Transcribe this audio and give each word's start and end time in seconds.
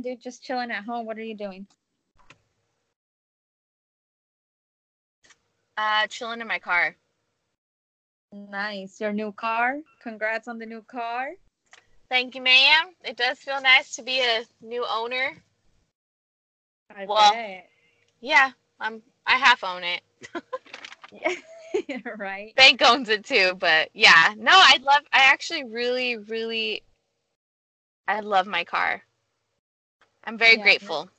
Nothing, 0.00 0.14
dude. 0.14 0.22
Just 0.22 0.42
chilling 0.42 0.70
at 0.70 0.84
home. 0.84 1.06
What 1.06 1.18
are 1.18 1.22
you 1.22 1.36
doing? 1.36 1.66
Uh, 5.76 6.06
chilling 6.08 6.40
in 6.40 6.46
my 6.46 6.58
car. 6.58 6.96
Nice. 8.32 9.00
Your 9.00 9.12
new 9.12 9.32
car. 9.32 9.78
Congrats 10.02 10.48
on 10.48 10.58
the 10.58 10.66
new 10.66 10.82
car. 10.82 11.30
Thank 12.08 12.34
you, 12.34 12.42
ma'am. 12.42 12.90
It 13.04 13.16
does 13.16 13.38
feel 13.38 13.60
nice 13.60 13.94
to 13.96 14.02
be 14.02 14.20
a 14.20 14.44
new 14.62 14.84
owner. 14.88 15.36
I 16.94 17.06
Well- 17.06 17.32
bet. 17.32 17.68
Yeah, 18.22 18.50
I'm. 18.78 19.02
I 19.26 19.36
half 19.38 19.64
own 19.64 19.82
it. 19.82 20.02
Yeah. 21.12 21.34
right. 22.18 22.54
Bank 22.56 22.82
owns 22.82 23.08
it 23.08 23.24
too, 23.24 23.54
but 23.58 23.88
yeah. 23.94 24.34
No, 24.36 24.52
I 24.52 24.78
love. 24.82 25.02
I 25.12 25.20
actually 25.24 25.64
really, 25.64 26.18
really. 26.18 26.82
I 28.06 28.20
love 28.20 28.46
my 28.46 28.64
car. 28.64 29.02
I'm 30.30 30.38
very 30.38 30.58
Yeah, 30.58 30.62
grateful. 30.62 31.10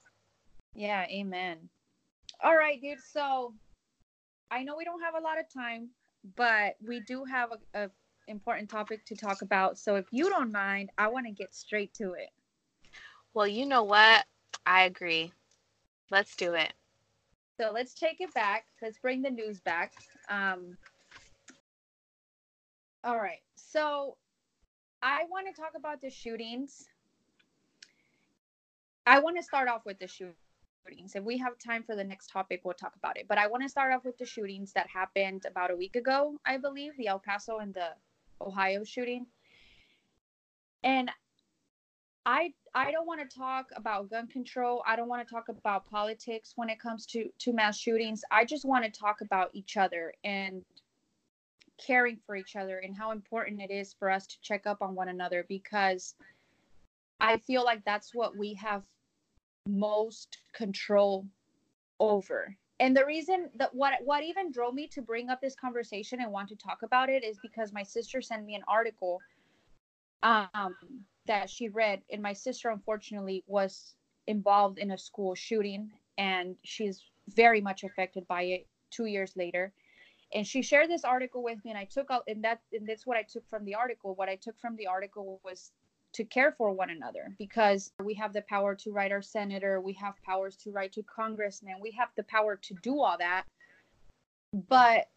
Yeah. 0.74 1.06
Amen. 1.10 1.58
All 2.42 2.56
right, 2.56 2.80
dude. 2.82 2.98
So 3.12 3.54
I 4.50 4.64
know 4.64 4.78
we 4.78 4.86
don't 4.86 5.02
have 5.02 5.16
a 5.16 5.20
lot 5.20 5.38
of 5.38 5.52
time, 5.54 5.90
but 6.38 6.76
we 6.88 7.02
do 7.02 7.26
have 7.26 7.50
a, 7.74 7.84
a 7.84 7.90
important 8.30 8.70
topic 8.70 9.06
to 9.08 9.16
talk 9.18 9.42
about. 9.42 9.78
So 9.78 9.98
if 9.98 10.06
you 10.12 10.30
don't 10.30 10.54
mind, 10.54 10.92
I 10.98 11.10
want 11.10 11.26
to 11.26 11.34
get 11.34 11.54
straight 11.54 11.94
to 11.96 12.14
it. 12.14 12.30
Well, 13.34 13.48
you 13.48 13.66
know 13.66 13.84
what? 13.84 14.26
I 14.66 14.84
agree. 14.84 15.34
Let's 16.10 16.38
do 16.38 16.54
it. 16.54 16.72
So 17.60 17.72
let's 17.74 17.94
take 17.94 18.22
it 18.22 18.34
back. 18.34 18.64
Let's 18.82 18.98
bring 18.98 19.22
the 19.22 19.30
news 19.30 19.60
back. 19.60 19.92
Um, 20.30 20.78
all 23.04 23.18
right. 23.18 23.42
So 23.56 24.16
I 25.04 25.26
want 25.30 25.54
to 25.54 25.62
talk 25.62 25.74
about 25.76 26.00
the 26.00 26.10
shootings. 26.10 26.88
I 29.06 29.20
want 29.20 29.38
to 29.38 29.44
start 29.44 29.68
off 29.68 29.86
with 29.86 30.00
the 30.00 30.08
shootings. 30.08 31.16
If 31.16 31.24
we 31.24 31.38
have 31.40 31.58
time 31.58 31.84
for 31.84 31.96
the 31.96 32.04
next 32.04 32.30
topic, 32.30 32.62
we'll 32.64 32.74
talk 32.74 32.96
about 32.96 33.18
it. 33.18 33.28
But 33.28 33.38
I 33.38 33.48
want 33.48 33.64
to 33.64 33.70
start 33.70 33.94
off 33.94 34.06
with 34.06 34.18
the 34.18 34.26
shootings 34.26 34.74
that 34.74 34.88
happened 34.88 35.46
about 35.48 35.72
a 35.72 35.76
week 35.76 35.96
ago, 35.96 36.38
I 36.46 36.58
believe, 36.58 36.94
the 36.98 37.08
El 37.08 37.20
Paso 37.20 37.58
and 37.58 37.74
the 37.74 37.90
Ohio 38.40 38.84
shooting. 38.84 39.26
And 40.84 41.12
I 42.26 42.54
I 42.76 42.92
don't 42.92 43.08
want 43.08 43.28
to 43.28 43.38
talk 43.38 43.68
about 43.76 44.10
gun 44.10 44.28
control. 44.28 44.84
I 44.86 44.96
don't 44.96 45.08
want 45.08 45.28
to 45.28 45.34
talk 45.34 45.50
about 45.50 45.90
politics 45.90 46.54
when 46.56 46.70
it 46.70 46.80
comes 46.80 47.06
to 47.08 47.30
to 47.40 47.54
mass 47.54 47.80
shootings. 47.80 48.22
I 48.30 48.46
just 48.46 48.66
want 48.66 48.86
to 48.86 48.92
talk 48.92 49.22
about 49.22 49.50
each 49.54 49.78
other 49.78 50.14
and 50.24 50.64
caring 51.84 52.20
for 52.26 52.36
each 52.36 52.56
other 52.56 52.80
and 52.80 52.96
how 52.96 53.12
important 53.12 53.62
it 53.62 53.72
is 53.72 53.94
for 53.98 54.10
us 54.10 54.28
to 54.28 54.42
check 54.42 54.68
up 54.68 54.84
on 54.84 54.94
one 54.94 55.10
another 55.10 55.46
because 55.50 56.14
I 57.22 57.38
feel 57.38 57.64
like 57.64 57.86
that's 57.86 58.14
what 58.16 58.36
we 58.36 58.56
have 58.56 58.84
most 59.68 60.40
control 60.54 61.28
over. 62.00 62.58
And 62.80 62.98
the 62.98 63.06
reason 63.06 63.52
that 63.56 63.74
what 63.76 63.94
what 64.04 64.24
even 64.24 64.52
drove 64.52 64.74
me 64.74 64.88
to 64.88 65.04
bring 65.04 65.30
up 65.30 65.40
this 65.40 65.56
conversation 65.56 66.20
and 66.20 66.32
want 66.32 66.50
to 66.50 66.56
talk 66.56 66.80
about 66.82 67.10
it 67.10 67.24
is 67.24 67.38
because 67.44 67.72
my 67.72 67.84
sister 67.84 68.22
sent 68.22 68.44
me 68.44 68.56
an 68.56 68.64
article 68.68 69.20
um 70.24 70.76
that 71.28 71.48
she 71.48 71.70
read 71.70 72.02
and 72.12 72.22
my 72.24 72.34
sister 72.34 72.70
unfortunately 72.70 73.44
was 73.46 73.94
involved 74.26 74.80
in 74.80 74.92
a 74.92 74.98
school 74.98 75.36
shooting 75.36 75.92
and 76.18 76.56
she's 76.64 77.04
very 77.36 77.62
much 77.62 77.84
affected 77.84 78.28
by 78.28 78.42
it 78.44 78.68
2 78.90 79.06
years 79.06 79.34
later 79.36 79.72
and 80.34 80.48
she 80.48 80.64
shared 80.64 80.90
this 80.90 81.04
article 81.04 81.44
with 81.44 81.64
me 81.64 81.70
and 81.72 81.78
I 81.78 81.86
took 81.86 82.10
out 82.10 82.24
and 82.28 82.44
that 82.44 82.62
and 82.74 82.88
that's 82.88 83.06
what 83.06 83.18
I 83.18 83.24
took 83.24 83.48
from 83.48 83.64
the 83.64 83.76
article 83.76 84.16
what 84.16 84.30
I 84.30 84.36
took 84.36 84.60
from 84.60 84.76
the 84.76 84.88
article 84.88 85.40
was 85.44 85.72
to 86.14 86.24
care 86.26 86.52
for 86.58 86.72
one 86.72 86.90
another 86.90 87.34
because 87.38 87.92
we 88.04 88.14
have 88.14 88.34
the 88.34 88.42
power 88.44 88.76
to 88.76 88.92
write 88.92 89.12
our 89.12 89.22
senator 89.22 89.80
we 89.80 89.94
have 89.94 90.14
powers 90.26 90.56
to 90.56 90.72
write 90.72 90.92
to 90.92 91.04
congressmen 91.04 91.76
we 91.82 91.92
have 91.92 92.10
the 92.16 92.24
power 92.24 92.56
to 92.56 92.74
do 92.82 93.02
all 93.02 93.18
that. 93.18 93.44
But 94.68 95.08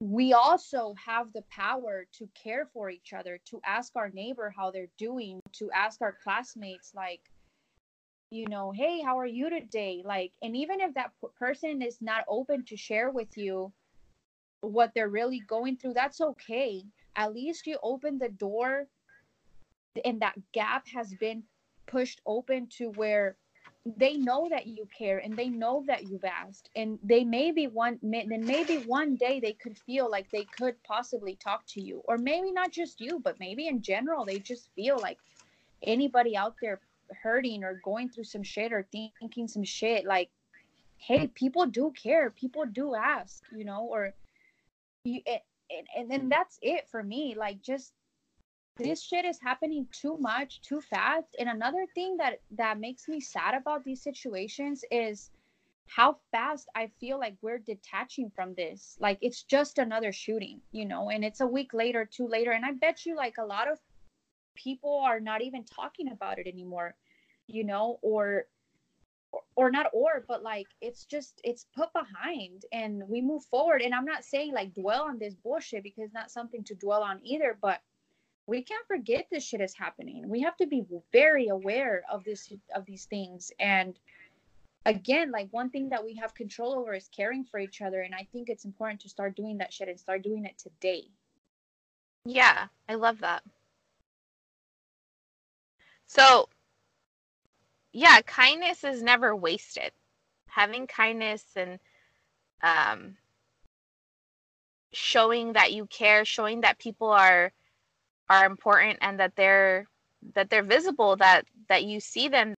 we 0.00 0.32
also 0.32 0.94
have 1.04 1.32
the 1.34 1.44
power 1.50 2.06
to 2.12 2.28
care 2.34 2.66
for 2.72 2.88
each 2.88 3.12
other 3.12 3.38
to 3.44 3.60
ask 3.66 3.92
our 3.96 4.08
neighbor 4.08 4.52
how 4.56 4.70
they're 4.70 4.88
doing 4.96 5.40
to 5.52 5.70
ask 5.72 6.00
our 6.00 6.16
classmates 6.24 6.92
like 6.94 7.20
you 8.30 8.46
know 8.48 8.72
hey 8.72 9.02
how 9.02 9.18
are 9.18 9.26
you 9.26 9.50
today? 9.50 10.02
Like 10.04 10.32
and 10.42 10.56
even 10.56 10.80
if 10.80 10.94
that 10.94 11.12
person 11.38 11.82
is 11.82 11.98
not 12.00 12.24
open 12.28 12.64
to 12.66 12.76
share 12.76 13.10
with 13.10 13.36
you 13.36 13.72
what 14.62 14.92
they're 14.94 15.08
really 15.08 15.40
going 15.40 15.76
through 15.76 15.94
that's 15.94 16.20
okay. 16.20 16.82
At 17.16 17.34
least 17.34 17.66
you 17.66 17.76
open 17.82 18.18
the 18.18 18.28
door 18.30 18.86
and 20.04 20.20
that 20.20 20.34
gap 20.52 20.86
has 20.88 21.12
been 21.14 21.42
pushed 21.86 22.20
open 22.26 22.68
to 22.78 22.90
where 22.90 23.36
they 23.96 24.14
know 24.14 24.46
that 24.50 24.66
you 24.66 24.86
care 24.96 25.18
and 25.18 25.36
they 25.36 25.48
know 25.48 25.82
that 25.86 26.04
you've 26.04 26.24
asked. 26.24 26.68
And 26.76 26.98
they 27.02 27.24
maybe 27.24 27.66
one 27.66 27.98
then 28.02 28.44
maybe 28.44 28.78
one 28.78 29.16
day 29.16 29.40
they 29.40 29.54
could 29.54 29.78
feel 29.78 30.10
like 30.10 30.30
they 30.30 30.44
could 30.44 30.82
possibly 30.84 31.36
talk 31.36 31.64
to 31.68 31.82
you. 31.82 32.02
Or 32.04 32.18
maybe 32.18 32.52
not 32.52 32.72
just 32.72 33.00
you 33.00 33.20
but 33.20 33.40
maybe 33.40 33.66
in 33.66 33.82
general 33.82 34.24
they 34.24 34.38
just 34.38 34.68
feel 34.74 34.98
like 35.00 35.18
anybody 35.82 36.36
out 36.36 36.54
there 36.60 36.80
hurting 37.22 37.64
or 37.64 37.80
going 37.84 38.08
through 38.08 38.24
some 38.24 38.42
shit 38.42 38.72
or 38.72 38.86
thinking 38.92 39.48
some 39.48 39.64
shit 39.64 40.04
like 40.04 40.30
hey 40.98 41.26
people 41.28 41.66
do 41.66 41.92
care. 42.00 42.30
People 42.30 42.66
do 42.66 42.94
ask 42.94 43.42
you 43.56 43.64
know 43.64 43.88
or 43.90 44.12
you 45.04 45.20
and, 45.26 45.40
and, 45.70 45.86
and 45.96 46.10
then 46.10 46.28
that's 46.28 46.58
it 46.60 46.86
for 46.90 47.02
me. 47.02 47.34
Like 47.36 47.62
just 47.62 47.92
this 48.84 49.02
shit 49.02 49.24
is 49.24 49.38
happening 49.40 49.86
too 49.92 50.16
much 50.18 50.60
too 50.62 50.80
fast. 50.80 51.36
And 51.38 51.48
another 51.48 51.86
thing 51.94 52.16
that 52.18 52.40
that 52.52 52.78
makes 52.80 53.08
me 53.08 53.20
sad 53.20 53.54
about 53.54 53.84
these 53.84 54.02
situations 54.02 54.84
is 54.90 55.30
how 55.86 56.16
fast 56.30 56.68
i 56.76 56.88
feel 57.00 57.18
like 57.18 57.34
we're 57.42 57.58
detaching 57.58 58.30
from 58.34 58.54
this. 58.54 58.96
Like 59.00 59.18
it's 59.20 59.42
just 59.42 59.78
another 59.78 60.12
shooting 60.12 60.60
you 60.72 60.84
know 60.84 61.10
and 61.10 61.24
it's 61.24 61.40
a 61.40 61.46
week 61.46 61.74
later 61.74 62.08
two 62.10 62.28
later. 62.28 62.52
And 62.52 62.64
i 62.64 62.72
bet 62.72 63.04
you 63.06 63.16
like 63.16 63.36
a 63.38 63.44
lot 63.44 63.70
of 63.70 63.78
people 64.54 65.02
are 65.04 65.20
not 65.20 65.42
even 65.42 65.64
talking 65.64 66.10
about 66.12 66.38
it 66.38 66.46
anymore 66.46 66.94
you 67.46 67.64
know 67.64 67.98
or 68.02 68.46
or- 69.56 69.70
not 69.70 69.86
or 69.92 70.24
but 70.26 70.42
like 70.42 70.66
it's 70.80 71.04
just 71.04 71.40
it's 71.44 71.66
put 71.76 71.92
behind 71.92 72.64
and 72.72 73.02
we 73.08 73.20
move 73.20 73.44
forward. 73.44 73.82
And 73.82 73.94
i'm 73.94 74.04
not 74.04 74.24
saying 74.24 74.52
like 74.52 74.74
dwell 74.74 75.02
on 75.02 75.18
this 75.18 75.34
bullshit 75.34 75.82
because 75.82 76.12
not 76.12 76.30
something 76.30 76.64
to 76.64 76.74
dwell 76.74 77.02
on 77.02 77.20
either 77.24 77.58
but 77.60 77.80
we 78.50 78.62
can't 78.62 78.86
forget 78.86 79.26
this 79.30 79.44
shit 79.44 79.60
is 79.60 79.74
happening 79.74 80.28
we 80.28 80.40
have 80.40 80.56
to 80.56 80.66
be 80.66 80.84
very 81.12 81.48
aware 81.48 82.02
of 82.10 82.24
this 82.24 82.52
of 82.74 82.84
these 82.84 83.04
things 83.06 83.52
and 83.60 83.98
again 84.86 85.30
like 85.30 85.48
one 85.52 85.70
thing 85.70 85.88
that 85.88 86.04
we 86.04 86.14
have 86.16 86.34
control 86.34 86.74
over 86.74 86.94
is 86.94 87.08
caring 87.16 87.44
for 87.44 87.60
each 87.60 87.80
other 87.80 88.00
and 88.00 88.14
i 88.14 88.26
think 88.32 88.48
it's 88.48 88.64
important 88.64 89.00
to 89.00 89.08
start 89.08 89.36
doing 89.36 89.58
that 89.58 89.72
shit 89.72 89.88
and 89.88 90.00
start 90.00 90.22
doing 90.22 90.44
it 90.44 90.58
today 90.58 91.04
Yeah, 92.24 92.66
I 92.88 92.96
love 92.96 93.20
that. 93.20 93.42
So, 96.06 96.48
yeah, 97.92 98.20
kindness 98.26 98.84
is 98.84 99.02
never 99.02 99.34
wasted. 99.34 99.92
Having 100.48 100.88
kindness 100.88 101.44
and 101.56 101.78
um, 102.62 103.16
showing 104.92 105.52
that 105.54 105.72
you 105.72 105.86
care, 105.86 106.24
showing 106.24 106.62
that 106.62 106.78
people 106.78 107.08
are 107.08 107.52
are 108.30 108.46
important 108.46 108.98
and 109.02 109.20
that 109.20 109.34
they're 109.36 109.86
that 110.34 110.48
they're 110.48 110.62
visible, 110.62 111.16
that 111.16 111.44
that 111.68 111.84
you 111.84 112.00
see 112.00 112.28
them. 112.28 112.54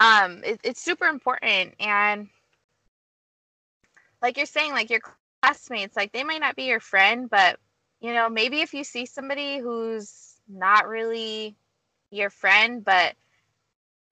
Um, 0.00 0.42
it, 0.42 0.58
it's 0.64 0.82
super 0.82 1.06
important, 1.06 1.74
and 1.78 2.28
like 4.20 4.36
you're 4.36 4.46
saying, 4.46 4.72
like 4.72 4.90
your 4.90 5.00
classmates, 5.42 5.94
like 5.94 6.12
they 6.12 6.24
might 6.24 6.40
not 6.40 6.56
be 6.56 6.64
your 6.64 6.80
friend, 6.80 7.28
but 7.30 7.58
you 8.00 8.12
know, 8.12 8.28
maybe 8.28 8.62
if 8.62 8.74
you 8.74 8.82
see 8.82 9.06
somebody 9.06 9.58
who's 9.58 10.34
not 10.48 10.88
really 10.88 11.54
your 12.10 12.30
friend, 12.30 12.84
but 12.84 13.14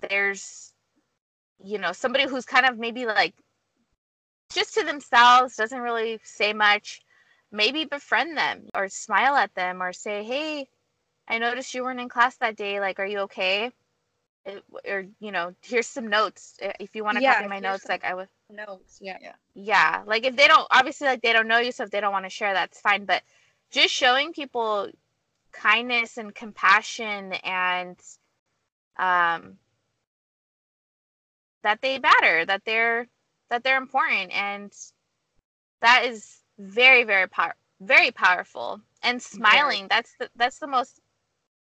there's, 0.08 0.72
you 1.62 1.78
know, 1.78 1.92
somebody 1.92 2.26
who's 2.26 2.44
kind 2.44 2.66
of 2.66 2.78
maybe 2.78 3.06
like 3.06 3.34
just 4.52 4.74
to 4.74 4.84
themselves, 4.84 5.56
doesn't 5.56 5.80
really 5.80 6.20
say 6.24 6.52
much, 6.52 7.00
maybe 7.52 7.84
befriend 7.84 8.36
them 8.36 8.68
or 8.74 8.88
smile 8.88 9.36
at 9.36 9.54
them 9.54 9.82
or 9.82 9.92
say, 9.92 10.24
hey, 10.24 10.68
I 11.28 11.38
noticed 11.38 11.74
you 11.74 11.84
weren't 11.84 12.00
in 12.00 12.08
class 12.08 12.36
that 12.38 12.56
day. 12.56 12.80
Like, 12.80 13.00
are 13.00 13.06
you 13.06 13.20
okay? 13.20 13.72
It- 14.46 14.64
or, 14.88 15.06
you 15.20 15.32
know, 15.32 15.54
here's 15.62 15.88
some 15.88 16.08
notes. 16.08 16.58
If 16.80 16.94
you 16.96 17.04
want 17.04 17.18
to 17.18 17.22
Yeah, 17.22 17.22
copy 17.22 17.46
my 17.46 17.60
notes, 17.60 17.88
like 17.88 18.04
I 18.04 18.14
would 18.14 18.28
notes 18.50 18.98
yeah 19.00 19.18
yeah 19.20 19.34
yeah 19.54 20.02
like 20.06 20.24
if 20.24 20.36
they 20.36 20.46
don't 20.48 20.66
obviously 20.70 21.06
like 21.06 21.22
they 21.22 21.32
don't 21.32 21.48
know 21.48 21.58
you 21.58 21.72
so 21.72 21.84
if 21.84 21.90
they 21.90 22.00
don't 22.00 22.12
want 22.12 22.24
to 22.24 22.30
share 22.30 22.52
that's 22.52 22.80
fine 22.80 23.04
but 23.04 23.22
just 23.70 23.92
showing 23.92 24.32
people 24.32 24.88
kindness 25.52 26.18
and 26.18 26.34
compassion 26.34 27.32
and 27.44 27.98
um 28.98 29.58
that 31.62 31.80
they 31.80 31.98
matter 31.98 32.44
that 32.44 32.64
they're 32.64 33.06
that 33.50 33.62
they're 33.62 33.78
important 33.78 34.30
and 34.32 34.72
that 35.80 36.04
is 36.04 36.40
very 36.60 37.04
very 37.04 37.28
power 37.28 37.54
very 37.80 38.12
powerful 38.12 38.80
and 39.02 39.22
smiling 39.22 39.88
that's 39.90 40.14
the 40.20 40.30
that's 40.36 40.60
the 40.60 40.68
most 40.68 41.00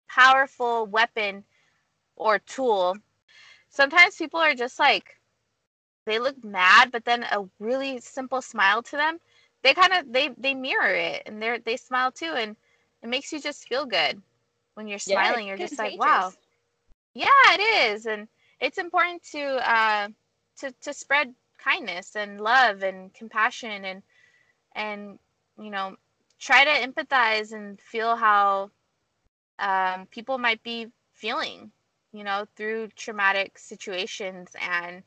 powerful 0.08 0.86
weapon 0.86 1.44
or 2.16 2.38
tool. 2.38 2.96
Sometimes 3.68 4.16
people 4.16 4.40
are 4.40 4.54
just 4.54 4.78
like 4.78 5.20
they 6.06 6.18
look 6.18 6.42
mad, 6.44 6.90
but 6.92 7.04
then 7.04 7.24
a 7.24 7.48
really 7.60 8.00
simple 8.00 8.42
smile 8.42 8.82
to 8.84 8.96
them, 8.96 9.18
they 9.62 9.74
kind 9.74 9.92
of 9.92 10.12
they 10.12 10.30
they 10.38 10.54
mirror 10.54 10.94
it 10.94 11.22
and 11.26 11.42
they 11.42 11.58
they 11.58 11.76
smile 11.76 12.12
too, 12.12 12.32
and 12.36 12.56
it 13.02 13.08
makes 13.08 13.32
you 13.32 13.40
just 13.40 13.68
feel 13.68 13.86
good 13.86 14.22
when 14.74 14.88
you're 14.88 14.98
smiling. 14.98 15.46
Yeah, 15.46 15.50
you're 15.50 15.58
just 15.58 15.78
like, 15.78 15.98
wow, 15.98 16.32
yeah, 17.14 17.28
it 17.52 17.60
is, 17.94 18.06
and 18.06 18.28
it's 18.60 18.78
important 18.78 19.22
to 19.32 19.42
uh 19.70 20.08
to 20.58 20.72
to 20.82 20.92
spread 20.94 21.34
kindness 21.58 22.16
and 22.16 22.40
love 22.40 22.82
and 22.82 23.12
compassion 23.14 23.84
and 23.84 24.02
and 24.74 25.18
you 25.58 25.70
know 25.70 25.96
try 26.38 26.64
to 26.64 26.86
empathize 26.86 27.52
and 27.52 27.80
feel 27.80 28.16
how 28.16 28.70
um, 29.58 30.06
people 30.06 30.38
might 30.38 30.62
be 30.62 30.88
feeling 31.12 31.70
you 32.12 32.24
know 32.24 32.46
through 32.56 32.88
traumatic 32.96 33.58
situations 33.58 34.50
and 34.60 35.02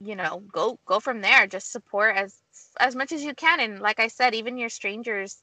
you 0.00 0.16
know 0.16 0.42
go 0.52 0.78
go 0.84 1.00
from 1.00 1.20
there. 1.20 1.46
Just 1.46 1.70
support 1.70 2.16
as 2.16 2.40
as 2.78 2.96
much 2.96 3.12
as 3.12 3.22
you 3.24 3.34
can. 3.34 3.60
And 3.60 3.80
like 3.80 4.00
i 4.00 4.08
said 4.08 4.34
even 4.34 4.58
your 4.58 4.68
strangers 4.68 5.42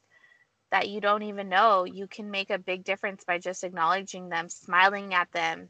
that 0.70 0.88
you 0.88 1.00
don't 1.00 1.22
even 1.22 1.48
know 1.48 1.84
you 1.84 2.06
can 2.06 2.30
make 2.30 2.50
a 2.50 2.58
big 2.58 2.84
difference 2.84 3.24
by 3.24 3.38
just 3.38 3.64
acknowledging 3.64 4.28
them 4.28 4.48
smiling 4.48 5.14
at 5.14 5.32
them. 5.32 5.68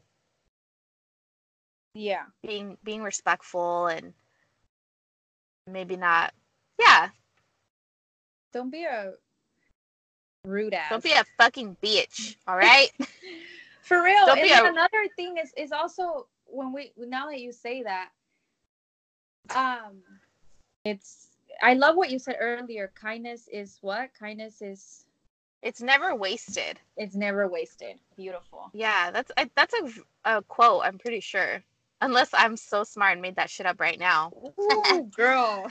Yeah. 1.95 2.25
Being 2.43 2.77
being 2.85 3.03
respectful 3.03 3.87
and 3.87 4.13
maybe 5.73 5.97
not. 5.97 6.33
Yeah. 6.79 7.09
Don't 8.53 8.71
be 8.71 8.85
a 8.85 9.13
rude 10.45 10.75
ass. 10.75 10.91
Don't 10.91 11.03
be 11.03 11.13
a 11.13 11.25
fucking 11.39 11.77
bitch 11.83 12.37
all 12.47 12.57
right? 12.57 12.91
For 13.83 14.03
real. 14.03 14.27
Don't 14.27 14.39
and 14.39 14.47
be 14.47 14.53
a... 14.53 14.65
another 14.65 15.07
thing 15.17 15.37
is 15.37 15.53
is 15.57 15.73
also 15.73 16.27
when 16.47 16.73
we 16.73 16.93
now 16.97 17.27
that 17.29 17.41
you 17.41 17.53
say 17.53 17.83
that 17.83 18.09
um 19.55 20.03
it's 20.85 21.29
i 21.63 21.75
love 21.75 21.97
what 21.97 22.11
you 22.11 22.19
said 22.19 22.37
earlier. 22.41 22.91
Kindness 22.95 23.49
is 23.53 23.79
what? 23.81 24.11
Kindness 24.19 24.63
is 24.63 25.05
it's 25.63 25.83
never 25.83 26.15
wasted. 26.15 26.81
It's 26.97 27.15
never 27.15 27.47
wasted. 27.47 27.97
Beautiful. 28.17 28.71
Yeah 28.73 29.11
that's 29.11 29.31
I, 29.37 29.51
that's 29.55 29.75
a, 29.75 30.37
a 30.37 30.43
quote 30.43 30.83
i'm 30.85 30.99
pretty 30.99 31.21
sure 31.21 31.63
Unless 32.01 32.31
I'm 32.33 32.57
so 32.57 32.83
smart 32.85 33.13
and 33.13 33.23
made 33.23 33.37
that 33.37 33.51
shit 33.51 33.67
up 33.67 33.81
right 33.81 33.99
now. 33.99 34.33
Ooh, 34.59 35.11
girl. 35.17 35.71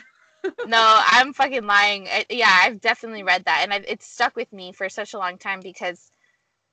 no, 0.67 1.01
I'm 1.07 1.33
fucking 1.33 1.65
lying. 1.65 2.07
I, 2.07 2.25
yeah, 2.29 2.55
I've 2.63 2.81
definitely 2.81 3.23
read 3.23 3.45
that, 3.45 3.61
and 3.63 3.73
I've, 3.73 3.85
it's 3.87 4.07
stuck 4.07 4.35
with 4.35 4.51
me 4.53 4.71
for 4.71 4.89
such 4.89 5.13
a 5.13 5.17
long 5.17 5.37
time 5.37 5.59
because 5.59 6.11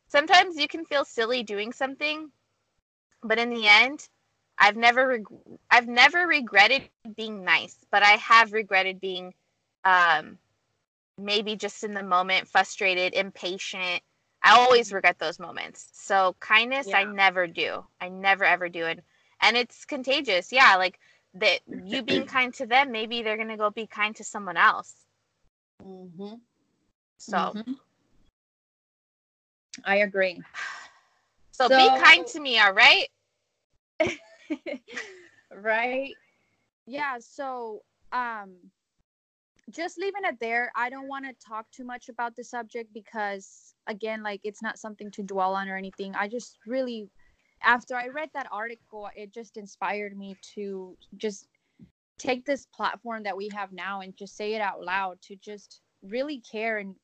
sometimes 0.08 0.56
you 0.56 0.68
can 0.68 0.84
feel 0.84 1.04
silly 1.04 1.42
doing 1.42 1.72
something, 1.72 2.30
but 3.22 3.38
in 3.38 3.50
the 3.50 3.66
end, 3.66 4.06
I've 4.58 4.76
never 4.76 5.08
reg- 5.08 5.58
I've 5.70 5.88
never 5.88 6.26
regretted 6.26 6.82
being 7.16 7.44
nice, 7.44 7.76
but 7.90 8.02
I 8.02 8.12
have 8.12 8.52
regretted 8.52 9.00
being 9.00 9.32
um, 9.84 10.38
maybe 11.18 11.56
just 11.56 11.82
in 11.82 11.94
the 11.94 12.02
moment 12.02 12.48
frustrated, 12.48 13.14
impatient. 13.14 14.02
I 14.42 14.56
always 14.58 14.92
regret 14.92 15.18
those 15.18 15.38
moments. 15.38 15.88
So 15.92 16.36
kindness, 16.40 16.88
yeah. 16.88 16.98
I 16.98 17.04
never 17.04 17.46
do. 17.46 17.84
I 18.00 18.10
never 18.10 18.44
ever 18.44 18.68
do 18.68 18.84
it 18.86 19.02
and 19.42 19.56
it's 19.56 19.84
contagious. 19.84 20.52
Yeah 20.52 20.76
like 20.76 20.98
that 21.34 21.60
you 21.84 22.02
being 22.02 22.26
kind 22.26 22.52
to 22.54 22.66
them 22.66 22.92
maybe 22.92 23.22
they're 23.22 23.36
gonna 23.36 23.56
go 23.56 23.70
be 23.70 23.86
kind 23.86 24.14
to 24.16 24.24
someone 24.24 24.56
else. 24.56 24.94
Mm-hmm. 25.84 26.34
so. 27.18 27.36
Mm-hmm. 27.36 27.72
i 29.84 29.96
agree. 29.96 30.40
So, 31.52 31.68
so, 31.68 31.76
be 31.76 32.00
kind 32.00 32.26
to 32.28 32.40
me 32.40 32.58
all 32.58 32.72
right? 32.72 33.08
Right? 35.54 36.14
Yeah 36.86 37.16
so 37.20 37.82
um 38.12 38.54
just 39.70 39.98
leaving 39.98 40.22
it 40.24 40.38
there 40.38 40.70
i 40.76 40.88
don't 40.88 41.08
want 41.08 41.24
to 41.24 41.32
talk 41.44 41.68
too 41.72 41.84
much 41.84 42.08
about 42.08 42.36
the 42.36 42.44
subject 42.44 42.92
because 42.94 43.74
again 43.88 44.22
like 44.22 44.40
it's 44.44 44.62
not 44.62 44.78
something 44.78 45.10
to 45.10 45.22
dwell 45.22 45.54
on 45.54 45.68
or 45.68 45.76
anything. 45.76 46.14
I 46.14 46.28
just 46.28 46.58
really 46.66 47.08
after 47.66 47.96
I 47.96 48.08
read 48.08 48.30
that 48.32 48.46
article, 48.50 49.10
it 49.14 49.34
just 49.34 49.56
inspired 49.56 50.16
me 50.16 50.36
to 50.54 50.96
just 51.16 51.48
take 52.16 52.46
this 52.46 52.66
platform 52.74 53.24
that 53.24 53.36
we 53.36 53.50
have 53.54 53.72
now 53.72 54.00
and 54.00 54.16
just 54.16 54.36
say 54.36 54.54
it 54.54 54.60
out 54.62 54.82
loud 54.82 55.20
to 55.22 55.36
just 55.36 55.82
really 56.02 56.40
care 56.40 56.78
and 56.78 56.94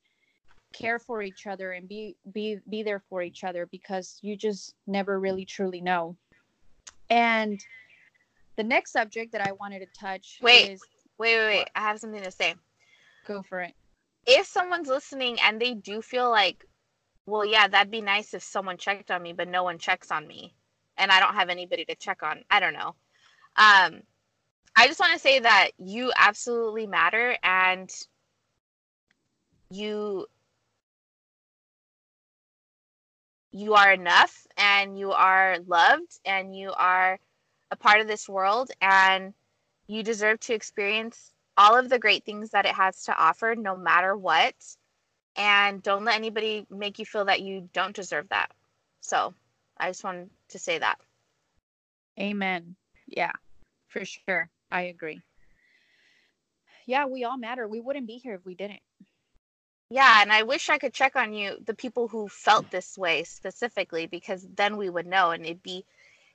care 0.72 0.98
for 0.98 1.20
each 1.20 1.46
other 1.46 1.72
and 1.72 1.86
be 1.86 2.16
be 2.32 2.58
be 2.70 2.82
there 2.82 3.02
for 3.10 3.22
each 3.22 3.44
other 3.44 3.66
because 3.66 4.18
you 4.22 4.36
just 4.36 4.74
never 4.86 5.20
really 5.20 5.44
truly 5.44 5.82
know. 5.82 6.16
And 7.10 7.60
the 8.56 8.62
next 8.62 8.92
subject 8.92 9.32
that 9.32 9.46
I 9.46 9.52
wanted 9.52 9.80
to 9.80 9.86
touch 9.98 10.38
wait, 10.40 10.70
is 10.70 10.80
wait, 11.18 11.36
wait, 11.36 11.46
wait. 11.58 11.68
I 11.74 11.80
have 11.80 11.98
something 11.98 12.22
to 12.22 12.30
say. 12.30 12.54
Go 13.26 13.42
for 13.42 13.60
it. 13.60 13.74
If 14.26 14.46
someone's 14.46 14.88
listening 14.88 15.38
and 15.40 15.60
they 15.60 15.74
do 15.74 16.00
feel 16.00 16.30
like 16.30 16.64
well, 17.26 17.44
yeah, 17.44 17.68
that'd 17.68 17.90
be 17.90 18.00
nice 18.00 18.34
if 18.34 18.42
someone 18.42 18.76
checked 18.76 19.10
on 19.10 19.22
me, 19.22 19.32
but 19.32 19.48
no 19.48 19.62
one 19.62 19.78
checks 19.78 20.10
on 20.10 20.26
me. 20.26 20.54
And 20.96 21.10
I 21.10 21.20
don't 21.20 21.34
have 21.34 21.48
anybody 21.48 21.84
to 21.86 21.94
check 21.94 22.22
on. 22.22 22.44
I 22.50 22.60
don't 22.60 22.74
know. 22.74 22.94
Um, 23.56 24.02
I 24.76 24.86
just 24.86 25.00
want 25.00 25.12
to 25.12 25.18
say 25.18 25.38
that 25.40 25.70
you 25.78 26.12
absolutely 26.16 26.86
matter 26.86 27.36
and 27.42 27.90
you 29.70 30.26
you 33.52 33.74
are 33.74 33.92
enough 33.92 34.46
and 34.56 34.98
you 34.98 35.12
are 35.12 35.58
loved 35.66 36.18
and 36.24 36.56
you 36.56 36.72
are 36.72 37.18
a 37.70 37.76
part 37.76 38.00
of 38.00 38.06
this 38.06 38.28
world 38.28 38.70
and 38.80 39.34
you 39.86 40.02
deserve 40.02 40.40
to 40.40 40.54
experience 40.54 41.32
all 41.58 41.76
of 41.76 41.90
the 41.90 41.98
great 41.98 42.24
things 42.24 42.50
that 42.50 42.64
it 42.64 42.74
has 42.74 43.04
to 43.04 43.16
offer 43.16 43.54
no 43.54 43.76
matter 43.76 44.16
what 44.16 44.54
and 45.36 45.82
don't 45.82 46.04
let 46.04 46.16
anybody 46.16 46.66
make 46.70 46.98
you 46.98 47.06
feel 47.06 47.24
that 47.26 47.42
you 47.42 47.68
don't 47.72 47.96
deserve 47.96 48.28
that. 48.30 48.50
So 49.00 49.34
I 49.78 49.88
just 49.88 50.04
wanted 50.04 50.30
to 50.50 50.58
say 50.58 50.78
that. 50.78 50.98
Amen. 52.18 52.76
Yeah, 53.06 53.32
for 53.88 54.04
sure. 54.04 54.48
I 54.70 54.82
agree. 54.82 55.20
Yeah, 56.86 57.06
we 57.06 57.24
all 57.24 57.38
matter. 57.38 57.68
We 57.68 57.80
wouldn't 57.80 58.06
be 58.06 58.16
here 58.16 58.34
if 58.34 58.44
we 58.44 58.54
didn't. 58.54 58.80
Yeah, 59.90 60.22
and 60.22 60.32
I 60.32 60.42
wish 60.42 60.70
I 60.70 60.78
could 60.78 60.94
check 60.94 61.16
on 61.16 61.34
you, 61.34 61.58
the 61.66 61.74
people 61.74 62.08
who 62.08 62.26
felt 62.28 62.70
this 62.70 62.96
way 62.96 63.24
specifically, 63.24 64.06
because 64.06 64.48
then 64.56 64.78
we 64.78 64.88
would 64.88 65.06
know 65.06 65.32
and 65.32 65.44
it'd 65.44 65.62
be 65.62 65.84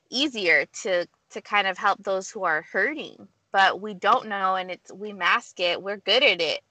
easier 0.10 0.66
to 0.84 1.08
to 1.32 1.42
kind 1.42 1.68
of 1.68 1.78
help 1.78 2.02
those 2.04 2.30
who 2.30 2.44
are 2.44 2.62
hurting. 2.62 3.28
But 3.52 3.82
we 3.82 3.94
don't 3.94 4.28
know 4.28 4.56
and 4.56 4.70
it's 4.70 4.92
we 4.92 5.12
mask 5.12 5.60
it. 5.60 5.82
We're 5.82 5.98
good 5.98 6.24
at 6.24 6.40
it. 6.40 6.62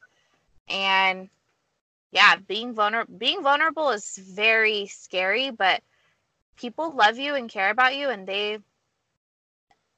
And 0.68 1.28
yeah, 2.16 2.36
being 2.36 2.74
vulnerable 2.74 3.14
being 3.18 3.42
vulnerable 3.42 3.90
is 3.90 4.16
very 4.16 4.86
scary, 4.86 5.50
but 5.50 5.82
people 6.56 6.90
love 6.96 7.18
you 7.18 7.34
and 7.34 7.48
care 7.48 7.70
about 7.70 7.94
you 7.94 8.08
and 8.08 8.26
they 8.26 8.58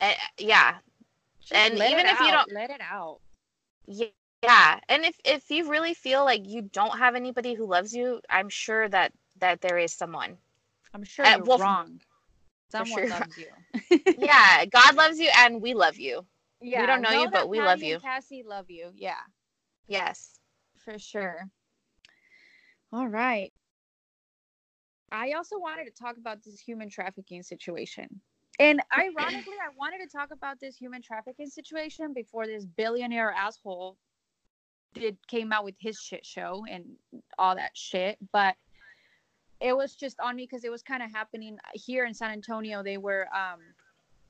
uh, 0.00 0.12
yeah. 0.38 0.78
Just 1.40 1.52
and 1.54 1.74
even 1.74 2.06
if 2.06 2.20
out. 2.20 2.26
you 2.26 2.32
don't 2.32 2.52
let 2.52 2.70
it 2.70 2.80
out. 2.80 3.20
Yeah. 3.86 4.08
Yeah, 4.42 4.78
And 4.88 5.04
if 5.04 5.16
if 5.24 5.50
you 5.50 5.68
really 5.68 5.94
feel 5.94 6.24
like 6.24 6.46
you 6.46 6.62
don't 6.62 6.96
have 6.98 7.16
anybody 7.16 7.54
who 7.54 7.66
loves 7.66 7.92
you, 7.92 8.20
I'm 8.30 8.48
sure 8.48 8.88
that 8.88 9.12
that 9.40 9.60
there 9.60 9.78
is 9.78 9.92
someone. 9.92 10.38
I'm 10.94 11.02
sure 11.02 11.26
uh, 11.26 11.38
you're 11.38 11.44
well, 11.44 11.58
wrong. 11.58 12.00
Someone 12.70 13.00
sure. 13.00 13.08
loves 13.08 13.36
you. 13.36 13.48
yeah, 14.18 14.64
God 14.66 14.94
loves 14.94 15.18
you 15.18 15.28
and 15.38 15.60
we 15.60 15.74
love 15.74 15.96
you. 15.96 16.24
Yeah, 16.60 16.82
we 16.82 16.86
don't 16.86 17.02
know, 17.02 17.10
know 17.10 17.22
you, 17.22 17.30
but 17.30 17.48
we 17.48 17.58
Patty 17.58 17.66
love 17.66 17.82
you. 17.82 17.98
Cassie 17.98 18.44
love 18.46 18.70
you. 18.70 18.92
Yeah. 18.94 19.22
Yes. 19.88 20.38
For 20.76 20.98
sure. 20.98 21.48
All 22.92 23.08
right. 23.08 23.52
I 25.10 25.32
also 25.32 25.58
wanted 25.58 25.84
to 25.84 25.90
talk 25.90 26.16
about 26.18 26.42
this 26.42 26.60
human 26.60 26.88
trafficking 26.90 27.42
situation. 27.42 28.20
And 28.58 28.80
ironically, 28.92 29.54
I 29.62 29.70
wanted 29.76 29.98
to 30.02 30.08
talk 30.08 30.30
about 30.32 30.58
this 30.60 30.76
human 30.76 31.00
trafficking 31.00 31.48
situation 31.48 32.12
before 32.12 32.46
this 32.46 32.66
billionaire 32.66 33.30
asshole 33.30 33.96
did 34.94 35.16
came 35.28 35.52
out 35.52 35.64
with 35.64 35.76
his 35.78 35.98
shit 35.98 36.26
show 36.26 36.64
and 36.68 36.84
all 37.38 37.54
that 37.54 37.70
shit. 37.74 38.18
But 38.32 38.56
it 39.60 39.76
was 39.76 39.94
just 39.94 40.18
on 40.20 40.36
me 40.36 40.44
because 40.44 40.64
it 40.64 40.70
was 40.70 40.82
kind 40.82 41.02
of 41.02 41.12
happening 41.12 41.58
here 41.72 42.04
in 42.04 42.14
San 42.14 42.30
Antonio. 42.30 42.82
They 42.82 42.98
were 42.98 43.28
um 43.34 43.60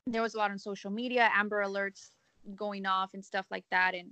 there 0.06 0.22
was 0.22 0.34
a 0.34 0.38
lot 0.38 0.50
on 0.50 0.58
social 0.58 0.90
media, 0.90 1.30
Amber 1.34 1.62
Alerts 1.64 2.10
going 2.54 2.86
off 2.86 3.14
and 3.14 3.24
stuff 3.24 3.46
like 3.50 3.64
that. 3.70 3.94
And 3.94 4.10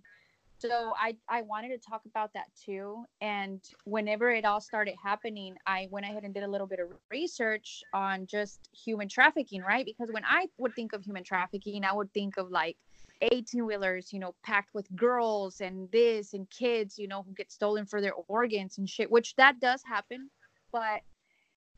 so 0.59 0.95
I, 0.99 1.17
I 1.29 1.43
wanted 1.43 1.69
to 1.69 1.79
talk 1.79 2.03
about 2.07 2.33
that 2.33 2.47
too. 2.65 3.05
And 3.21 3.61
whenever 3.85 4.31
it 4.31 4.45
all 4.45 4.61
started 4.61 4.95
happening, 5.03 5.57
I 5.67 5.89
went 5.91 6.07
ahead 6.07 6.25
and 6.25 6.33
did 6.33 6.45
a 6.45 6.49
little 6.49 6.67
bit 6.67 6.81
of 6.81 6.89
research 7.11 7.83
on 7.93 8.27
just 8.27 8.69
human 8.73 9.09
trafficking, 9.09 9.61
right? 9.61 9.85
Because 9.85 10.11
when 10.11 10.25
I 10.25 10.47
would 10.59 10.75
think 10.75 10.93
of 10.95 11.05
human 11.05 11.25
trafficking, 11.25 11.85
I 11.85 11.93
would 11.93 12.13
think 12.15 12.39
of 12.39 12.51
like 12.51 12.77
18 13.21 13.67
wheelers, 13.67 14.13
you 14.13 14.19
know, 14.19 14.35
packed 14.43 14.75
with 14.75 14.95
girls 14.97 15.61
and 15.61 15.91
this 15.91 16.33
and 16.33 16.49
kids, 16.51 16.99
you 16.99 17.09
know, 17.09 17.23
who 17.23 17.35
get 17.35 17.53
stolen 17.53 17.85
for 17.85 18.01
their 18.01 18.15
organs 18.29 18.79
and 18.79 18.89
shit, 18.89 19.11
which 19.11 19.35
that 19.37 19.61
does 19.61 19.83
happen. 19.87 20.31
But 20.73 21.03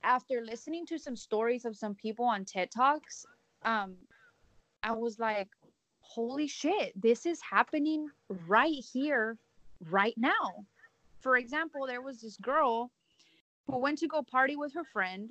after 0.04 0.40
listening 0.44 0.86
to 0.86 0.98
some 0.98 1.16
stories 1.16 1.64
of 1.64 1.76
some 1.76 1.94
people 1.94 2.24
on 2.24 2.44
TED 2.44 2.70
Talks, 2.70 3.26
um, 3.64 3.96
I 4.82 4.92
was 4.92 5.18
like, 5.18 5.48
holy 6.08 6.48
shit, 6.48 6.92
this 7.00 7.26
is 7.26 7.40
happening 7.40 8.08
right 8.46 8.82
here, 8.92 9.36
right 9.90 10.14
now. 10.16 10.64
For 11.20 11.36
example, 11.36 11.86
there 11.86 12.00
was 12.00 12.20
this 12.20 12.36
girl 12.38 12.90
who 13.66 13.78
went 13.78 13.98
to 13.98 14.08
go 14.08 14.22
party 14.22 14.56
with 14.56 14.72
her 14.74 14.84
friend. 14.84 15.30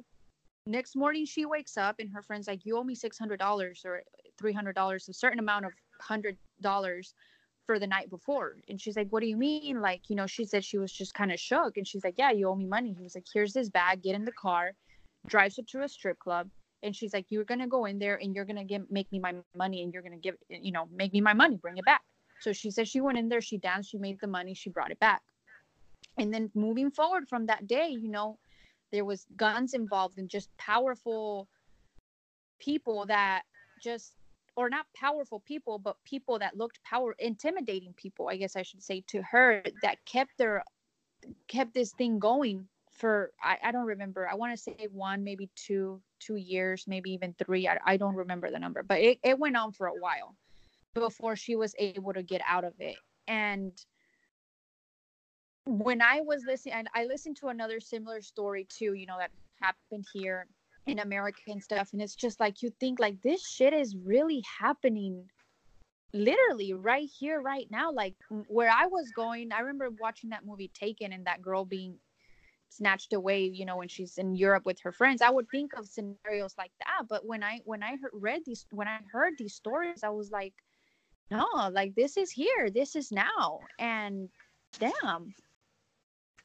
Next 0.66 0.96
morning, 0.96 1.26
she 1.26 1.46
wakes 1.46 1.78
up 1.78 1.96
and 2.00 2.10
her 2.14 2.22
friend's 2.22 2.48
like, 2.48 2.66
You 2.66 2.78
owe 2.78 2.84
me 2.84 2.96
$600 2.96 3.86
or 3.86 4.04
$300, 4.42 5.10
a 5.10 5.14
certain 5.14 5.40
amount 5.40 5.66
of 5.66 5.72
$100 6.02 7.14
for 7.66 7.80
the 7.80 7.88
night 7.88 8.10
before. 8.10 8.58
And 8.70 8.80
she's 8.80 8.96
like, 8.96 9.08
What 9.10 9.22
do 9.22 9.28
you 9.28 9.38
mean? 9.38 9.82
Like, 9.82 10.02
you 10.10 10.16
know, 10.16 10.28
she 10.28 10.46
said 10.46 10.64
she 10.64 10.78
was 10.78 10.92
just 10.92 11.14
kind 11.14 11.32
of 11.32 11.40
shook. 11.40 11.78
And 11.78 11.88
she's 11.88 12.04
like, 12.04 12.16
Yeah, 12.18 12.32
you 12.32 12.48
owe 12.48 12.56
me 12.56 12.68
money. 12.68 12.94
He 12.96 13.04
was 13.04 13.16
like, 13.16 13.26
Here's 13.34 13.54
this 13.54 13.70
bag, 13.70 14.04
get 14.04 14.16
in 14.16 14.26
the 14.26 14.32
car, 14.32 14.74
drives 15.28 15.58
her 15.58 15.64
to 15.72 15.84
a 15.84 15.90
strip 15.90 16.20
club. 16.20 16.50
And 16.84 16.96
she's 16.96 17.14
like, 17.14 17.26
You're 17.30 17.44
gonna 17.44 17.68
go 17.68 17.86
in 17.86 18.00
there 18.00 18.20
and 18.22 18.36
you're 18.36 18.46
gonna 18.46 18.66
give 18.66 18.90
make 18.90 19.12
me 19.12 19.20
my 19.20 19.36
money 19.56 19.84
and 19.84 19.94
you're 19.94 20.04
gonna 20.04 20.18
give 20.18 20.36
you 20.50 20.72
know, 20.72 20.88
make 20.94 21.14
me 21.14 21.22
my 21.22 21.34
money, 21.34 21.58
bring 21.58 21.78
it 21.78 21.86
back. 21.86 22.02
So 22.40 22.54
she 22.54 22.72
said 22.72 22.88
she 22.88 23.02
went 23.02 23.18
in 23.18 23.30
there, 23.30 23.42
she 23.42 23.58
danced, 23.58 23.90
she 23.90 23.98
made 23.98 24.20
the 24.22 24.28
money, 24.28 24.54
she 24.54 24.70
brought 24.70 24.92
it 24.92 25.00
back. 25.00 25.22
And 26.18 26.34
then 26.34 26.52
moving 26.54 26.92
forward 26.92 27.28
from 27.28 27.46
that 27.48 27.68
day, 27.68 27.90
you 27.90 28.10
know, 28.10 28.38
there 28.92 29.06
was 29.06 29.26
guns 29.36 29.74
involved 29.74 30.18
and 30.18 30.30
just 30.30 30.56
powerful 30.58 31.48
people 32.60 33.06
that 33.08 33.44
just 33.82 34.14
or 34.56 34.70
not 34.70 34.88
powerful 34.96 35.40
people, 35.42 35.78
but 35.78 35.98
people 36.04 36.40
that 36.40 36.58
looked 36.58 36.84
power 36.84 37.16
intimidating 37.20 37.94
people, 37.94 38.28
I 38.28 38.38
guess 38.38 38.56
I 38.56 38.64
should 38.64 38.82
say 38.82 39.04
to 39.08 39.22
her 39.22 39.62
that 39.84 40.04
kept 40.06 40.32
their 40.38 40.64
kept 41.48 41.74
this 41.74 41.92
thing 41.94 42.18
going 42.18 42.68
for 42.98 43.32
I, 43.42 43.58
I 43.64 43.72
don't 43.72 43.86
remember. 43.86 44.28
I 44.28 44.36
want 44.36 44.56
to 44.56 44.62
say 44.62 44.76
one, 44.92 45.24
maybe 45.24 45.50
two, 45.56 46.02
two 46.20 46.36
years, 46.36 46.86
maybe 46.88 47.12
even 47.12 47.34
three. 47.34 47.68
I, 47.68 47.78
I 47.86 47.98
don't 47.98 48.16
remember 48.16 48.52
the 48.52 48.60
number, 48.60 48.84
but 48.84 49.00
it, 49.00 49.20
it 49.24 49.40
went 49.40 49.56
on 49.56 49.72
for 49.72 49.88
a 49.88 49.94
while 49.94 50.36
before 50.94 51.36
she 51.36 51.56
was 51.56 51.76
able 51.78 52.14
to 52.14 52.24
get 52.24 52.42
out 52.48 52.64
of 52.64 52.74
it. 52.80 52.98
And 53.28 53.72
when 55.66 56.02
I 56.02 56.22
was 56.22 56.44
listening, 56.48 56.76
and 56.76 56.90
I 56.96 57.06
listened 57.06 57.38
to 57.38 57.48
another 57.48 57.80
similar 57.80 58.22
story 58.22 58.66
too, 58.70 58.94
you 58.94 59.06
know, 59.06 59.18
that 59.20 59.32
happened 59.62 60.06
here 60.14 60.48
in 60.88 61.00
America 61.00 61.42
and 61.48 61.62
stuff. 61.62 61.90
And 61.94 62.02
it's 62.02 62.16
just 62.16 62.40
like 62.40 62.62
you 62.62 62.72
think 62.80 63.00
like 63.00 63.22
this 63.22 63.48
shit 63.48 63.74
is 63.74 63.96
really 63.96 64.44
happening 64.60 65.26
literally 66.14 66.74
right 66.74 67.10
here, 67.20 67.42
right 67.42 67.68
now. 67.70 67.92
Like 67.92 68.16
where 68.48 68.72
I 68.72 68.88
was 68.88 69.12
going, 69.16 69.52
I 69.52 69.60
remember 69.60 69.90
watching 70.00 70.30
that 70.32 70.46
movie 70.46 70.72
Taken 70.74 71.14
and 71.14 71.26
that 71.26 71.42
girl 71.42 71.66
being 71.66 71.96
snatched 72.70 73.14
away 73.14 73.44
you 73.44 73.66
know 73.66 73.78
when 73.78 73.88
she's 73.88 74.18
in 74.18 74.36
europe 74.36 74.66
with 74.66 74.80
her 74.80 74.92
friends 74.92 75.22
i 75.22 75.30
would 75.30 75.50
think 75.50 75.74
of 75.74 75.88
scenarios 75.88 76.54
like 76.58 76.72
that 76.80 77.08
but 77.08 77.26
when 77.26 77.44
i 77.44 77.60
when 77.66 77.84
i 77.84 77.92
heard, 78.02 78.12
read 78.14 78.42
these 78.46 78.66
when 78.72 78.88
i 78.88 79.00
heard 79.12 79.34
these 79.38 79.56
stories 79.56 80.04
i 80.04 80.10
was 80.10 80.32
like 80.32 80.54
no 81.32 81.46
like 81.72 81.96
this 81.96 82.18
is 82.18 82.32
here 82.32 82.70
this 82.70 82.96
is 82.96 83.12
now 83.12 83.60
and 83.80 84.30
damn 84.80 85.34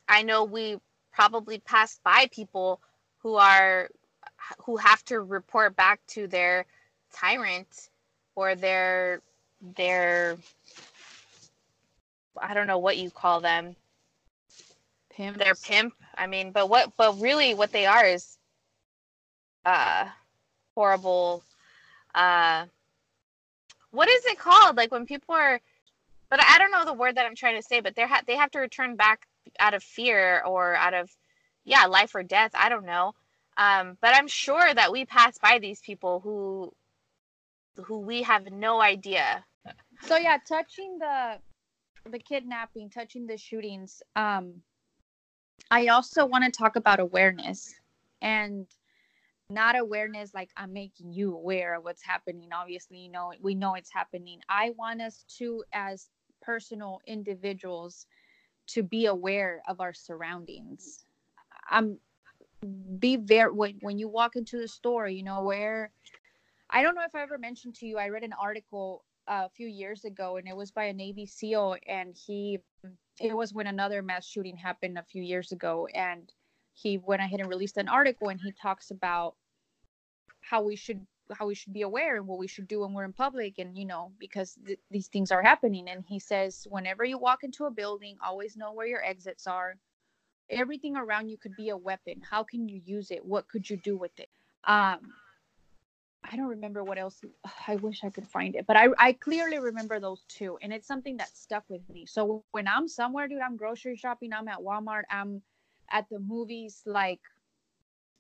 i 0.08 0.22
know 0.22 0.44
we 0.44 0.76
probably 1.12 1.58
passed 1.58 2.02
by 2.02 2.28
people 2.32 2.80
who 3.18 3.34
are 3.34 3.88
who 4.64 4.76
have 4.76 5.04
to 5.04 5.20
report 5.20 5.76
back 5.76 6.00
to 6.06 6.26
their 6.26 6.66
tyrant 7.12 7.90
or 8.34 8.54
their 8.54 9.20
their 9.76 10.36
I 12.40 12.54
don't 12.54 12.66
know 12.66 12.78
what 12.78 12.96
you 12.96 13.10
call 13.10 13.40
them. 13.40 13.76
Pimp. 15.12 15.38
Their 15.38 15.54
pimp. 15.54 15.95
I 16.16 16.26
mean, 16.26 16.52
but 16.52 16.69
what 16.69 16.92
but 16.97 17.21
really 17.21 17.54
what 17.54 17.73
they 17.73 17.87
are 17.87 18.04
is 18.04 18.38
uh 19.64 20.09
horrible 20.75 21.42
uh 22.14 22.66
what 23.90 24.09
is 24.09 24.25
it 24.26 24.38
called? 24.38 24.76
Like 24.76 24.90
when 24.90 25.07
people 25.07 25.35
are 25.35 25.61
but 26.31 26.40
I 26.42 26.59
don't 26.59 26.71
know 26.71 26.85
the 26.85 26.95
word 26.95 27.16
that 27.16 27.26
I'm 27.26 27.35
trying 27.35 27.57
to 27.57 27.62
say, 27.62 27.81
but 27.81 27.95
they 27.95 28.07
ha- 28.07 28.23
they 28.26 28.37
have 28.37 28.50
to 28.52 28.59
return 28.59 28.97
back 28.97 29.26
out 29.61 29.75
of 29.75 29.83
fear 29.83 30.42
or 30.47 30.75
out 30.75 30.95
of 30.95 31.11
yeah, 31.64 31.87
life 31.87 32.14
or 32.14 32.23
death, 32.23 32.52
I 32.54 32.69
don't 32.69 32.87
know. 32.87 33.14
Um, 33.57 33.99
but 34.00 34.14
I'm 34.16 34.28
sure 34.28 34.73
that 34.75 34.92
we 34.92 35.04
pass 35.04 35.38
by 35.38 35.59
these 35.59 35.81
people 35.81 36.21
who 36.21 36.73
who 37.85 38.00
we 38.00 38.23
have 38.23 38.50
no 38.50 38.81
idea. 38.81 39.45
So 40.02 40.16
yeah, 40.16 40.38
touching 40.49 40.99
the 40.99 41.38
the 42.11 42.19
kidnapping, 42.19 42.90
touching 42.90 43.26
the 43.26 43.37
shootings, 43.37 44.02
um 44.16 44.62
I 45.72 45.86
also 45.86 46.26
want 46.26 46.44
to 46.44 46.50
talk 46.50 46.76
about 46.76 47.00
awareness 47.00 47.74
and 48.20 48.66
not 49.48 49.74
awareness 49.74 50.34
like 50.34 50.50
I'm 50.54 50.74
making 50.74 51.14
you 51.14 51.34
aware 51.34 51.76
of 51.76 51.84
what's 51.84 52.02
happening. 52.02 52.50
Obviously, 52.52 52.98
you 52.98 53.10
know, 53.10 53.32
we 53.40 53.54
know 53.54 53.74
it's 53.74 53.90
happening. 53.90 54.40
I 54.50 54.72
want 54.76 55.00
us 55.00 55.24
to 55.38 55.64
as 55.72 56.10
personal 56.42 57.00
individuals 57.06 58.06
to 58.66 58.82
be 58.82 59.06
aware 59.06 59.62
of 59.66 59.80
our 59.80 59.94
surroundings. 59.94 61.06
I'm 61.70 61.96
be 63.00 63.16
very 63.16 63.50
when, 63.50 63.78
when 63.80 63.98
you 63.98 64.08
walk 64.08 64.36
into 64.36 64.58
the 64.58 64.68
store 64.68 65.08
you 65.08 65.24
know 65.24 65.42
where 65.42 65.90
i 66.70 66.80
don't 66.80 66.94
know 66.94 67.02
if 67.04 67.12
i 67.12 67.20
ever 67.20 67.36
mentioned 67.36 67.74
to 67.74 67.86
you 67.86 67.98
i 67.98 68.08
read 68.08 68.22
an 68.22 68.32
article 68.40 69.04
a 69.26 69.48
few 69.48 69.66
years 69.66 70.04
ago 70.04 70.36
and 70.36 70.46
it 70.46 70.56
was 70.56 70.70
by 70.70 70.84
a 70.84 70.92
navy 70.92 71.26
seal 71.26 71.74
and 71.88 72.16
he 72.16 72.60
it 73.22 73.36
was 73.36 73.54
when 73.54 73.68
another 73.68 74.02
mass 74.02 74.26
shooting 74.26 74.56
happened 74.56 74.98
a 74.98 75.04
few 75.04 75.22
years 75.22 75.52
ago 75.52 75.86
and 75.94 76.32
he 76.74 76.98
went 76.98 77.22
ahead 77.22 77.40
and 77.40 77.48
released 77.48 77.76
an 77.76 77.88
article 77.88 78.28
and 78.28 78.40
he 78.40 78.52
talks 78.52 78.90
about 78.90 79.36
how 80.40 80.62
we 80.62 80.76
should 80.76 81.06
how 81.38 81.46
we 81.46 81.54
should 81.54 81.72
be 81.72 81.82
aware 81.82 82.16
and 82.16 82.26
what 82.26 82.38
we 82.38 82.48
should 82.48 82.68
do 82.68 82.80
when 82.80 82.92
we're 82.92 83.04
in 83.04 83.12
public 83.12 83.58
and 83.58 83.78
you 83.78 83.86
know 83.86 84.12
because 84.18 84.58
th- 84.66 84.78
these 84.90 85.06
things 85.06 85.30
are 85.30 85.42
happening. 85.42 85.88
And 85.88 86.04
he 86.06 86.18
says 86.18 86.66
whenever 86.68 87.04
you 87.04 87.16
walk 87.16 87.44
into 87.44 87.64
a 87.66 87.70
building 87.70 88.16
always 88.24 88.56
know 88.56 88.72
where 88.72 88.86
your 88.86 89.04
exits 89.04 89.46
are. 89.46 89.76
Everything 90.50 90.96
around 90.96 91.28
you 91.28 91.38
could 91.38 91.56
be 91.56 91.70
a 91.70 91.76
weapon. 91.76 92.20
How 92.28 92.42
can 92.42 92.68
you 92.68 92.82
use 92.84 93.10
it? 93.10 93.24
What 93.24 93.48
could 93.48 93.70
you 93.70 93.78
do 93.78 93.96
with 93.96 94.18
it? 94.18 94.28
Um 94.64 94.98
i 96.30 96.36
don't 96.36 96.48
remember 96.48 96.84
what 96.84 96.98
else 96.98 97.20
i 97.68 97.76
wish 97.76 98.04
i 98.04 98.10
could 98.10 98.26
find 98.26 98.54
it 98.54 98.66
but 98.66 98.76
i 98.76 98.88
i 98.98 99.12
clearly 99.12 99.58
remember 99.58 99.98
those 100.00 100.22
two 100.28 100.58
and 100.62 100.72
it's 100.72 100.86
something 100.86 101.16
that 101.16 101.36
stuck 101.36 101.64
with 101.68 101.82
me. 101.88 102.06
So 102.06 102.44
when 102.52 102.68
i'm 102.68 102.88
somewhere 102.88 103.28
dude 103.28 103.40
i'm 103.40 103.56
grocery 103.56 103.96
shopping 103.96 104.32
i'm 104.32 104.48
at 104.48 104.58
walmart 104.58 105.02
i'm 105.10 105.42
at 105.90 106.06
the 106.10 106.18
movies 106.18 106.82
like 106.86 107.20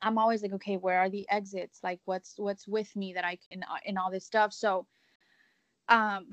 i'm 0.02 0.18
always 0.18 0.42
like 0.42 0.52
okay 0.52 0.76
where 0.76 0.98
are 0.98 1.10
the 1.10 1.26
exits? 1.30 1.80
Like 1.82 2.00
what's 2.04 2.34
what's 2.36 2.66
with 2.66 2.94
me 2.96 3.12
that 3.14 3.24
i 3.24 3.38
can 3.50 3.64
in 3.84 3.96
all 3.96 4.10
this 4.10 4.26
stuff? 4.26 4.52
So 4.52 4.86
um 5.88 6.26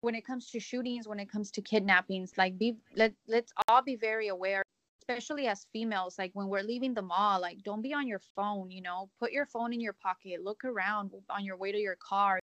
when 0.00 0.14
it 0.14 0.24
comes 0.24 0.50
to 0.50 0.60
shootings 0.60 1.08
when 1.08 1.20
it 1.20 1.30
comes 1.30 1.50
to 1.50 1.60
kidnappings 1.60 2.32
like 2.38 2.56
be 2.58 2.76
let 2.96 3.12
let's 3.26 3.52
all 3.68 3.82
be 3.82 3.96
very 3.96 4.28
aware 4.28 4.62
especially 5.08 5.46
as 5.46 5.66
females 5.72 6.18
like 6.18 6.30
when 6.34 6.48
we're 6.48 6.62
leaving 6.62 6.92
the 6.92 7.02
mall 7.02 7.40
like 7.40 7.62
don't 7.62 7.82
be 7.82 7.94
on 7.94 8.06
your 8.06 8.20
phone 8.36 8.70
you 8.70 8.82
know 8.82 9.08
put 9.18 9.32
your 9.32 9.46
phone 9.46 9.72
in 9.72 9.80
your 9.80 9.94
pocket 9.94 10.44
look 10.44 10.64
around 10.64 11.12
on 11.30 11.44
your 11.44 11.56
way 11.56 11.72
to 11.72 11.78
your 11.78 11.96
car. 11.96 12.38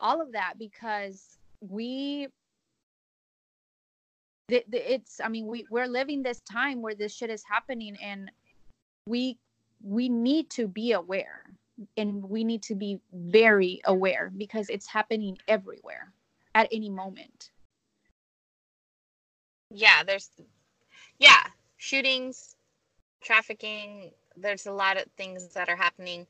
All 0.00 0.20
of 0.20 0.32
that 0.32 0.54
because 0.58 1.38
we 1.60 2.28
it's 4.50 5.20
i 5.22 5.28
mean 5.28 5.46
we 5.46 5.64
we're 5.70 5.86
living 5.86 6.22
this 6.22 6.40
time 6.40 6.82
where 6.82 6.94
this 6.94 7.14
shit 7.14 7.30
is 7.30 7.42
happening 7.48 7.96
and 8.02 8.30
we 9.06 9.38
we 9.82 10.08
need 10.08 10.50
to 10.50 10.66
be 10.68 10.92
aware 10.92 11.44
and 11.96 12.22
we 12.22 12.44
need 12.44 12.62
to 12.62 12.74
be 12.74 12.98
very 13.12 13.80
aware 13.86 14.30
because 14.36 14.68
it's 14.68 14.86
happening 14.86 15.36
everywhere 15.48 16.12
at 16.54 16.68
any 16.70 16.88
moment. 16.88 17.50
Yeah 19.70 20.02
there's 20.04 20.30
yeah 21.18 21.44
shootings, 21.84 22.56
trafficking. 23.20 24.10
There's 24.36 24.66
a 24.66 24.72
lot 24.72 24.96
of 24.96 25.04
things 25.18 25.48
that 25.48 25.68
are 25.68 25.76
happening 25.76 26.26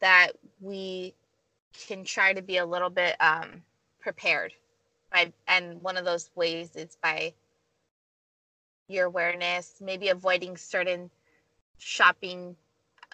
that 0.00 0.32
we 0.60 1.14
can 1.86 2.02
try 2.02 2.32
to 2.32 2.40
be 2.40 2.56
a 2.56 2.64
little 2.64 2.88
bit 2.88 3.14
um, 3.20 3.62
prepared 4.00 4.54
by, 5.12 5.32
and 5.46 5.82
one 5.82 5.98
of 5.98 6.06
those 6.06 6.30
ways 6.34 6.74
is 6.76 6.96
by 7.02 7.34
your 8.88 9.06
awareness, 9.06 9.74
maybe 9.80 10.08
avoiding 10.08 10.56
certain 10.56 11.10
shopping, 11.76 12.56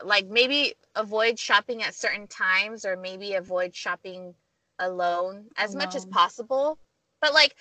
like 0.05 0.27
maybe 0.29 0.75
avoid 0.95 1.37
shopping 1.37 1.83
at 1.83 1.95
certain 1.95 2.29
times, 2.29 2.85
or 2.85 2.97
maybe 2.97 3.35
avoid 3.35 3.75
shopping 3.75 4.35
alone 4.79 5.47
as 5.57 5.75
alone. 5.75 5.79
much 5.79 5.97
as 5.97 6.07
possible 6.07 6.79
but 7.23 7.33
like, 7.33 7.55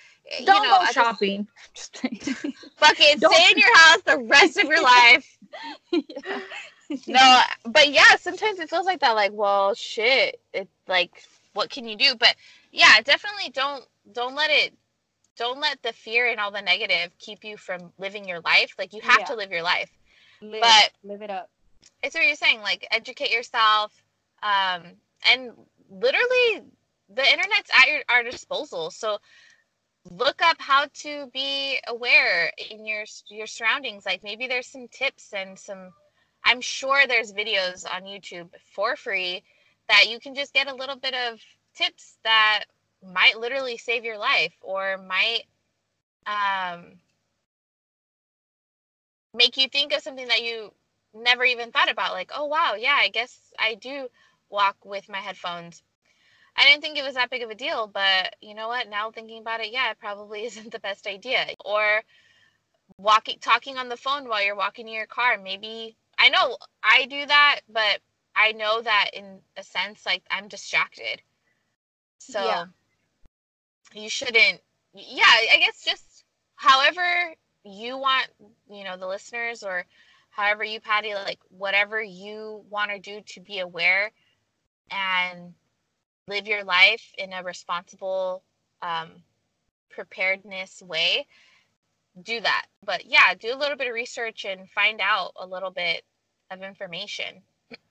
don't 0.44 0.64
you 0.64 0.70
know, 0.70 0.78
go 0.80 0.84
shopping. 0.92 1.46
Just, 1.74 1.96
fuck 1.96 2.96
it, 2.98 3.20
don't. 3.20 3.32
stay 3.32 3.50
in 3.52 3.58
your 3.58 3.74
house 3.78 4.02
the 4.02 4.18
rest 4.18 4.58
of 4.58 4.64
your 4.64 4.82
life. 4.82 5.38
yeah. 5.92 6.40
No, 7.06 7.40
but 7.70 7.90
yeah, 7.90 8.16
sometimes 8.18 8.58
it 8.58 8.68
feels 8.68 8.84
like 8.84 9.00
that. 9.00 9.12
Like, 9.12 9.30
well, 9.32 9.72
shit. 9.74 10.40
It's 10.52 10.70
like, 10.86 11.22
what 11.54 11.70
can 11.70 11.88
you 11.88 11.96
do? 11.96 12.14
But 12.18 12.34
yeah, 12.72 13.00
definitely 13.02 13.50
don't 13.50 13.84
don't 14.12 14.34
let 14.34 14.50
it 14.50 14.74
don't 15.36 15.60
let 15.60 15.80
the 15.82 15.92
fear 15.92 16.26
and 16.26 16.38
all 16.38 16.50
the 16.50 16.60
negative 16.60 17.16
keep 17.18 17.44
you 17.44 17.56
from 17.56 17.92
living 17.98 18.28
your 18.28 18.40
life. 18.40 18.74
Like 18.78 18.92
you 18.92 19.00
have 19.00 19.20
Yeah. 19.20 19.26
to 19.26 19.34
live 19.36 19.50
your 19.50 19.62
life. 19.62 19.90
Live, 20.42 20.60
But- 20.60 20.90
live 21.04 21.22
it 21.22 21.30
up. 21.30 21.48
It's 22.02 22.14
what 22.14 22.26
you're 22.26 22.34
saying. 22.36 22.60
Like 22.60 22.86
educate 22.90 23.30
yourself, 23.30 23.92
um, 24.42 24.82
and 25.30 25.52
literally 25.88 26.62
the 27.08 27.24
internet's 27.30 27.70
at 27.74 27.88
your 27.88 28.02
our 28.08 28.22
disposal. 28.22 28.90
So 28.90 29.18
look 30.10 30.42
up 30.42 30.56
how 30.58 30.86
to 30.92 31.28
be 31.32 31.78
aware 31.86 32.52
in 32.70 32.86
your 32.86 33.04
your 33.28 33.46
surroundings. 33.46 34.04
Like 34.06 34.22
maybe 34.22 34.46
there's 34.46 34.66
some 34.66 34.88
tips 34.88 35.32
and 35.32 35.58
some. 35.58 35.90
I'm 36.44 36.60
sure 36.60 37.06
there's 37.06 37.32
videos 37.32 37.84
on 37.84 38.02
YouTube 38.02 38.48
for 38.74 38.96
free 38.96 39.42
that 39.88 40.08
you 40.08 40.18
can 40.18 40.34
just 40.34 40.52
get 40.52 40.66
a 40.66 40.74
little 40.74 40.96
bit 40.96 41.14
of 41.14 41.38
tips 41.74 42.16
that 42.24 42.64
might 43.04 43.38
literally 43.38 43.76
save 43.76 44.04
your 44.04 44.18
life 44.18 44.54
or 44.60 44.98
might 44.98 45.44
um, 46.26 46.94
make 49.34 49.56
you 49.56 49.68
think 49.68 49.92
of 49.92 50.02
something 50.02 50.28
that 50.28 50.42
you 50.42 50.72
never 51.14 51.44
even 51.44 51.70
thought 51.70 51.90
about. 51.90 52.12
Like, 52.12 52.30
oh, 52.34 52.46
wow, 52.46 52.74
yeah, 52.78 52.96
I 52.98 53.08
guess 53.08 53.36
I 53.58 53.74
do 53.74 54.08
walk 54.50 54.76
with 54.84 55.08
my 55.08 55.18
headphones. 55.18 55.82
I 56.56 56.64
didn't 56.66 56.82
think 56.82 56.98
it 56.98 57.04
was 57.04 57.14
that 57.14 57.30
big 57.30 57.42
of 57.42 57.50
a 57.50 57.54
deal, 57.54 57.86
but 57.86 58.34
you 58.40 58.54
know 58.54 58.68
what? 58.68 58.88
Now 58.88 59.10
thinking 59.10 59.40
about 59.40 59.60
it, 59.60 59.72
yeah, 59.72 59.90
it 59.90 59.98
probably 59.98 60.44
isn't 60.46 60.72
the 60.72 60.80
best 60.80 61.06
idea. 61.06 61.46
Or 61.64 62.02
walking, 62.98 63.38
talking 63.40 63.78
on 63.78 63.88
the 63.88 63.96
phone 63.96 64.28
while 64.28 64.42
you're 64.44 64.56
walking 64.56 64.88
in 64.88 64.94
your 64.94 65.06
car. 65.06 65.38
Maybe 65.38 65.96
I 66.18 66.28
know 66.28 66.56
I 66.82 67.06
do 67.06 67.26
that, 67.26 67.60
but 67.68 68.00
I 68.36 68.52
know 68.52 68.80
that 68.82 69.10
in 69.14 69.40
a 69.56 69.62
sense, 69.62 70.04
like 70.06 70.22
I'm 70.30 70.48
distracted. 70.48 71.22
So 72.18 72.38
Yeah. 72.44 72.66
you 73.94 74.08
shouldn't. 74.08 74.60
Yeah, 74.94 75.24
I 75.24 75.58
guess 75.58 75.84
just 75.84 76.24
however 76.56 77.34
you 77.64 77.96
want, 77.98 78.28
you 78.70 78.84
know, 78.84 78.96
the 78.96 79.06
listeners 79.06 79.62
or 79.62 79.84
however 80.30 80.64
you, 80.64 80.80
Patty, 80.80 81.14
like 81.14 81.40
whatever 81.50 82.02
you 82.02 82.64
want 82.70 82.90
to 82.90 82.98
do 82.98 83.20
to 83.20 83.40
be 83.40 83.58
aware 83.60 84.10
and 84.90 85.54
live 86.28 86.46
your 86.46 86.64
life 86.64 87.12
in 87.18 87.32
a 87.32 87.42
responsible, 87.42 88.42
um, 88.80 89.10
preparedness 89.90 90.82
way, 90.82 91.26
do 92.22 92.40
that. 92.40 92.66
But 92.84 93.06
yeah, 93.06 93.34
do 93.34 93.54
a 93.54 93.58
little 93.58 93.76
bit 93.76 93.88
of 93.88 93.94
research 93.94 94.44
and 94.44 94.68
find 94.70 95.00
out 95.00 95.32
a 95.40 95.46
little 95.46 95.70
bit 95.70 96.02
of 96.50 96.62
information. 96.62 97.42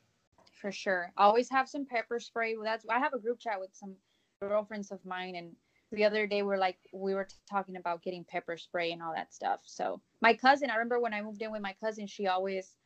for 0.64 0.72
sure. 0.72 1.12
Always 1.18 1.50
have 1.50 1.68
some 1.68 1.86
pepper 1.86 2.20
spray. 2.20 2.56
That's 2.64 2.86
I 2.90 2.98
have 3.00 3.14
a 3.14 3.20
group 3.20 3.40
chat 3.40 3.60
with 3.60 3.72
some 3.74 3.96
girlfriends 4.42 4.92
of 4.92 5.06
mine, 5.06 5.36
and 5.36 5.52
the 5.92 6.06
other 6.06 6.26
day 6.26 6.42
we're 6.42 6.58
like 6.58 6.78
we 6.94 7.14
were 7.14 7.28
talking 7.50 7.76
about 7.76 8.02
getting 8.02 8.24
pepper 8.24 8.58
spray 8.58 8.94
and 8.94 9.04
all 9.04 9.14
that 9.14 9.34
stuff. 9.34 9.60
So 9.66 10.00
my 10.22 10.34
cousin, 10.34 10.70
I 10.70 10.76
remember 10.76 11.02
when 11.02 11.14
I 11.14 11.22
moved 11.22 11.42
in 11.42 11.52
with 11.52 11.62
my 11.62 11.76
cousin, 11.82 12.08
she 12.08 12.28
always 12.28 12.78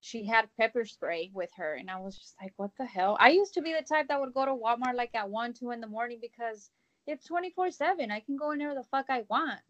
she 0.00 0.26
had 0.26 0.48
pepper 0.58 0.84
spray 0.84 1.30
with 1.34 1.50
her, 1.56 1.74
and 1.74 1.90
I 1.90 2.00
was 2.00 2.16
just 2.16 2.34
like, 2.40 2.52
what 2.56 2.70
the 2.78 2.86
hell? 2.86 3.16
I 3.20 3.30
used 3.30 3.54
to 3.54 3.62
be 3.62 3.72
the 3.72 3.82
type 3.82 4.08
that 4.08 4.20
would 4.20 4.34
go 4.34 4.44
to 4.44 4.52
Walmart 4.52 4.94
like 4.94 5.14
at 5.14 5.28
one, 5.30 5.52
two 5.54 5.70
in 5.72 5.80
the 5.80 5.86
morning 5.86 6.18
because 6.20 6.70
it's 7.06 7.26
twenty 7.26 7.50
four 7.50 7.70
seven. 7.70 8.10
I 8.10 8.20
can 8.20 8.36
go 8.36 8.52
in 8.52 8.58
there 8.58 8.74
the 8.74 8.84
fuck 8.84 9.06
I 9.08 9.24
want. 9.28 9.60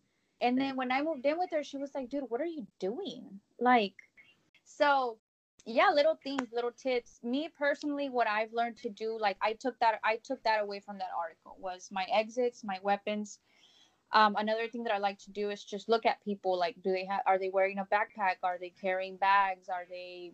And 0.40 0.60
then 0.60 0.76
when 0.76 0.92
I 0.92 1.02
moved 1.02 1.24
in 1.24 1.38
with 1.38 1.50
her, 1.52 1.64
she 1.64 1.78
was 1.78 1.94
like, 1.94 2.10
dude, 2.10 2.24
what 2.28 2.40
are 2.42 2.46
you 2.46 2.66
doing? 2.78 3.40
Like, 3.58 3.94
so 4.64 5.18
yeah 5.66 5.90
little 5.92 6.16
things 6.22 6.48
little 6.52 6.70
tips 6.70 7.18
me 7.24 7.48
personally 7.58 8.08
what 8.08 8.28
i've 8.28 8.52
learned 8.52 8.76
to 8.76 8.88
do 8.88 9.18
like 9.20 9.36
i 9.42 9.52
took 9.54 9.78
that 9.80 9.98
i 10.04 10.16
took 10.22 10.42
that 10.44 10.62
away 10.62 10.80
from 10.80 10.98
that 10.98 11.10
article 11.18 11.56
was 11.60 11.88
my 11.90 12.06
exits 12.12 12.62
my 12.64 12.78
weapons 12.82 13.40
um, 14.16 14.34
another 14.38 14.66
thing 14.66 14.82
that 14.84 14.94
i 14.94 14.98
like 14.98 15.18
to 15.18 15.30
do 15.30 15.50
is 15.50 15.62
just 15.62 15.88
look 15.88 16.06
at 16.06 16.24
people 16.24 16.58
like 16.58 16.74
do 16.82 16.90
they 16.90 17.04
have 17.04 17.20
are 17.26 17.38
they 17.38 17.50
wearing 17.50 17.78
a 17.78 17.84
backpack? 17.84 18.36
Are 18.42 18.58
they 18.58 18.72
carrying 18.80 19.16
bags? 19.16 19.68
Are 19.68 19.84
they 19.88 20.32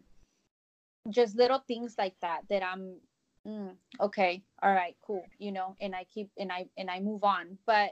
just 1.10 1.36
little 1.36 1.58
things 1.66 1.96
like 1.98 2.14
that 2.22 2.42
that 2.48 2.62
i'm 2.62 2.94
mm, 3.46 3.74
okay 4.00 4.42
all 4.62 4.72
right 4.72 4.96
cool 5.04 5.24
you 5.38 5.50
know 5.50 5.76
and 5.80 5.96
i 5.96 6.04
keep 6.14 6.30
and 6.38 6.52
i 6.52 6.66
and 6.78 6.88
i 6.88 7.00
move 7.00 7.24
on. 7.24 7.58
But 7.66 7.90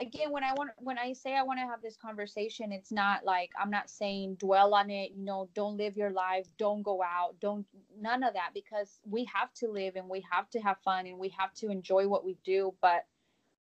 again 0.00 0.30
when 0.30 0.42
i 0.42 0.52
want 0.54 0.70
when 0.78 0.98
i 0.98 1.12
say 1.12 1.36
i 1.36 1.42
want 1.42 1.58
to 1.58 1.66
have 1.66 1.82
this 1.82 1.96
conversation 1.96 2.72
it's 2.72 2.90
not 2.90 3.24
like 3.24 3.50
i'm 3.60 3.70
not 3.70 3.90
saying 3.90 4.34
dwell 4.36 4.74
on 4.74 4.90
it 4.90 5.12
you 5.14 5.22
know 5.22 5.48
don't 5.54 5.76
live 5.76 5.98
your 5.98 6.10
life 6.10 6.46
don't 6.58 6.82
go 6.82 7.02
out 7.02 7.34
don't 7.40 7.66
none 8.00 8.22
of 8.22 8.32
that 8.32 8.50
because 8.54 8.98
we 9.06 9.24
have 9.26 9.52
to 9.52 9.68
live 9.68 9.94
and 9.96 10.08
we 10.08 10.24
have 10.30 10.48
to 10.48 10.58
have 10.60 10.78
fun 10.82 11.06
and 11.06 11.18
we 11.18 11.28
have 11.38 11.52
to 11.52 11.70
enjoy 11.70 12.08
what 12.08 12.24
we 12.24 12.38
do 12.42 12.72
but 12.80 13.04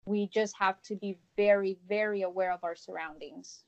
we 0.07 0.29
just 0.29 0.55
have 0.59 0.81
to 0.83 0.97
be 0.97 1.19
very 1.37 1.79
very 1.89 2.23
aware 2.23 2.53
of 2.53 2.65
our 2.65 2.77
surroundings 2.77 3.65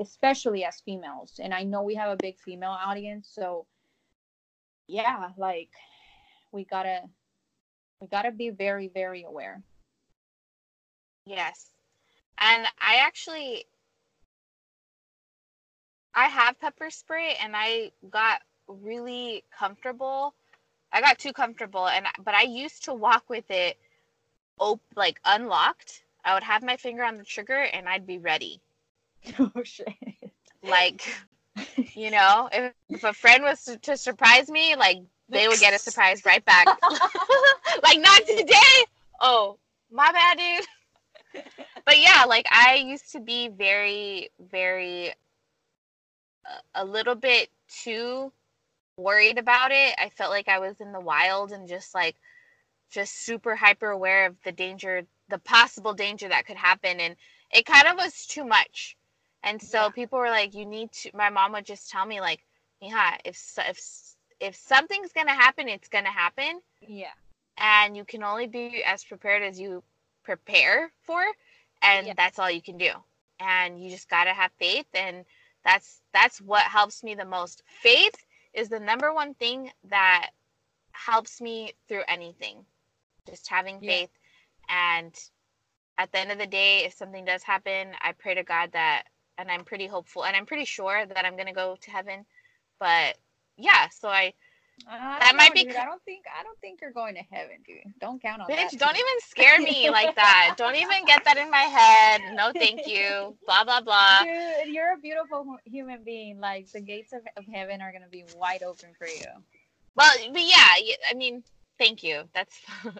especially 0.00 0.64
as 0.64 0.80
females 0.80 1.40
and 1.42 1.52
i 1.52 1.62
know 1.62 1.82
we 1.82 1.94
have 1.94 2.10
a 2.10 2.16
big 2.16 2.38
female 2.38 2.70
audience 2.70 3.28
so 3.32 3.66
yeah 4.86 5.30
like 5.36 5.70
we 6.52 6.64
gotta 6.64 7.00
we 8.00 8.06
gotta 8.06 8.30
be 8.30 8.50
very 8.50 8.88
very 8.88 9.24
aware 9.24 9.62
Yes. 11.24 11.70
And 12.38 12.66
I 12.80 12.96
actually 12.96 13.64
I 16.14 16.26
have 16.28 16.60
pepper 16.60 16.90
spray 16.90 17.36
and 17.42 17.54
I 17.56 17.92
got 18.10 18.42
really 18.66 19.44
comfortable. 19.56 20.34
I 20.92 21.00
got 21.00 21.18
too 21.18 21.32
comfortable 21.32 21.86
and 21.88 22.06
but 22.24 22.34
I 22.34 22.42
used 22.42 22.84
to 22.84 22.94
walk 22.94 23.24
with 23.28 23.50
it 23.50 23.78
op- 24.58 24.80
like 24.96 25.20
unlocked. 25.24 26.02
I 26.24 26.34
would 26.34 26.42
have 26.42 26.62
my 26.62 26.76
finger 26.76 27.04
on 27.04 27.16
the 27.16 27.24
trigger 27.24 27.58
and 27.58 27.88
I'd 27.88 28.06
be 28.06 28.18
ready. 28.18 28.60
oh 29.38 29.62
shit 29.62 29.94
Like, 30.62 31.02
you 31.94 32.10
know, 32.10 32.48
if, 32.52 32.72
if 32.88 33.04
a 33.04 33.12
friend 33.12 33.42
was 33.42 33.64
to, 33.64 33.76
to 33.78 33.96
surprise 33.96 34.48
me, 34.48 34.76
like 34.76 34.98
they 35.28 35.48
would 35.48 35.58
get 35.58 35.74
a 35.74 35.78
surprise 35.78 36.24
right 36.24 36.44
back. 36.44 36.66
like 37.82 38.00
not 38.00 38.22
today. 38.26 38.84
Oh, 39.20 39.58
my 39.90 40.12
bad, 40.12 40.38
dude. 40.38 41.44
but 41.84 41.98
yeah, 41.98 42.24
like 42.28 42.46
I 42.50 42.76
used 42.76 43.12
to 43.12 43.20
be 43.20 43.48
very, 43.48 44.30
very, 44.50 45.10
uh, 46.44 46.60
a 46.74 46.84
little 46.84 47.14
bit 47.14 47.48
too 47.68 48.32
worried 48.96 49.38
about 49.38 49.72
it. 49.72 49.94
I 49.98 50.10
felt 50.10 50.30
like 50.30 50.48
I 50.48 50.58
was 50.58 50.80
in 50.80 50.92
the 50.92 51.00
wild 51.00 51.52
and 51.52 51.68
just 51.68 51.94
like, 51.94 52.16
just 52.92 53.24
super 53.26 53.56
hyper 53.56 53.90
aware 53.90 54.26
of 54.26 54.36
the 54.44 54.52
danger, 54.52 55.06
the 55.30 55.38
possible 55.38 55.94
danger 55.94 56.28
that 56.28 56.46
could 56.46 56.58
happen. 56.58 57.00
And 57.00 57.16
it 57.52 57.66
kind 57.66 57.88
of 57.88 57.96
was 57.98 58.26
too 58.26 58.44
much. 58.44 58.96
And 59.44 59.62
so 59.62 59.90
Yeah. 59.90 59.90
people 59.90 60.18
were 60.20 60.30
like, 60.30 60.54
you 60.54 60.66
need 60.66 60.92
to, 60.92 61.10
my 61.14 61.30
mom 61.30 61.52
would 61.52 61.66
just 61.66 61.90
tell 61.90 62.06
me, 62.06 62.20
like, 62.20 62.44
yeah, 62.80 63.16
if, 63.24 63.38
if, 63.58 63.80
if 64.40 64.56
something's 64.56 65.12
going 65.12 65.28
to 65.28 65.34
happen, 65.34 65.68
it's 65.68 65.88
going 65.88 66.04
to 66.04 66.10
happen 66.10 66.60
yeah 66.88 67.12
and 67.58 67.96
you 67.96 68.04
can 68.04 68.22
only 68.24 68.46
be 68.46 68.82
as 68.84 69.04
prepared 69.04 69.42
as 69.42 69.60
you 69.60 69.82
prepare 70.24 70.92
for 71.02 71.22
and 71.82 72.06
Yeah. 72.06 72.14
that's 72.16 72.38
all 72.38 72.50
you 72.50 72.62
can 72.62 72.78
do 72.78 72.90
and 73.40 73.82
you 73.82 73.90
just 73.90 74.08
got 74.08 74.24
to 74.24 74.32
have 74.34 74.52
faith 74.58 74.86
and 74.94 75.24
that's 75.64 76.02
that's 76.12 76.40
what 76.40 76.62
helps 76.64 77.02
me 77.04 77.14
the 77.14 77.24
most 77.24 77.62
faith 77.66 78.14
is 78.54 78.68
the 78.68 78.80
number 78.80 79.12
one 79.12 79.34
thing 79.34 79.70
that 79.90 80.30
helps 80.92 81.40
me 81.40 81.72
through 81.88 82.02
anything 82.08 82.64
just 83.28 83.48
having 83.48 83.78
Yeah. 83.80 83.90
faith 83.92 84.10
and 84.68 85.14
at 85.98 86.10
the 86.12 86.18
end 86.18 86.32
of 86.32 86.38
the 86.38 86.46
day 86.46 86.84
if 86.84 86.94
something 86.94 87.24
does 87.24 87.42
happen 87.42 87.88
i 88.00 88.12
pray 88.12 88.34
to 88.34 88.42
god 88.42 88.72
that 88.72 89.04
and 89.38 89.50
i'm 89.50 89.64
pretty 89.64 89.86
hopeful 89.86 90.24
and 90.24 90.36
i'm 90.36 90.46
pretty 90.46 90.64
sure 90.64 91.04
that 91.06 91.24
i'm 91.24 91.34
going 91.36 91.46
to 91.46 91.52
go 91.52 91.76
to 91.80 91.90
heaven 91.90 92.24
but 92.78 93.16
yeah 93.56 93.88
so 93.88 94.08
i 94.08 94.32
I 94.88 95.18
That 95.20 95.34
might 95.36 95.50
know, 95.50 95.62
be 95.62 95.64
dude. 95.64 95.76
I 95.76 95.84
don't 95.84 96.02
think 96.04 96.24
I 96.38 96.42
don't 96.42 96.58
think 96.60 96.80
you're 96.80 96.92
going 96.92 97.14
to 97.14 97.22
heaven, 97.30 97.56
dude. 97.64 97.92
Don't 98.00 98.20
count 98.20 98.42
on 98.42 98.48
Bitch, 98.48 98.70
that. 98.70 98.78
don't 98.78 98.96
even 98.96 99.20
scare 99.20 99.60
me 99.60 99.90
like 99.98 100.16
that. 100.16 100.54
Don't 100.56 100.74
even 100.74 101.04
get 101.04 101.24
that 101.24 101.36
in 101.36 101.50
my 101.50 101.58
head. 101.58 102.34
No, 102.34 102.52
thank 102.52 102.86
you. 102.86 103.36
Blah 103.46 103.64
blah 103.64 103.82
blah. 103.82 104.24
Dude, 104.24 104.74
you're 104.74 104.94
a 104.94 104.96
beautiful 104.96 105.56
human 105.64 106.02
being. 106.02 106.40
Like 106.40 106.72
the 106.72 106.80
gates 106.80 107.12
of, 107.12 107.20
of 107.36 107.44
heaven 107.52 107.80
are 107.80 107.92
gonna 107.92 108.08
be 108.10 108.24
wide 108.36 108.62
open 108.62 108.88
for 108.98 109.06
you. 109.06 109.26
Well, 109.94 110.10
but 110.32 110.42
yeah, 110.42 110.56
I 111.10 111.14
mean, 111.14 111.44
thank 111.82 112.02
you. 112.02 112.22
That's. 112.34 112.60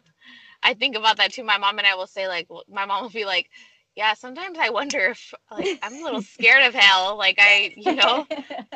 I 0.63 0.75
think 0.75 0.97
about 0.97 1.17
that 1.17 1.33
too. 1.33 1.43
My 1.45 1.59
mom 1.59 1.79
and 1.79 1.87
I 1.87 1.97
will 1.97 2.07
say 2.07 2.29
like, 2.29 2.49
my 2.71 2.85
mom 2.85 3.03
will 3.03 3.11
be 3.11 3.25
like, 3.25 3.51
yeah. 3.97 4.15
Sometimes 4.15 4.59
I 4.61 4.71
wonder 4.71 5.07
if 5.07 5.35
like 5.51 5.79
I'm 5.83 5.95
a 5.95 6.03
little 6.03 6.23
scared 6.35 6.65
of 6.65 6.75
hell. 6.75 7.17
Like 7.17 7.39
I, 7.41 7.75
you 7.77 7.95
know. 7.97 8.27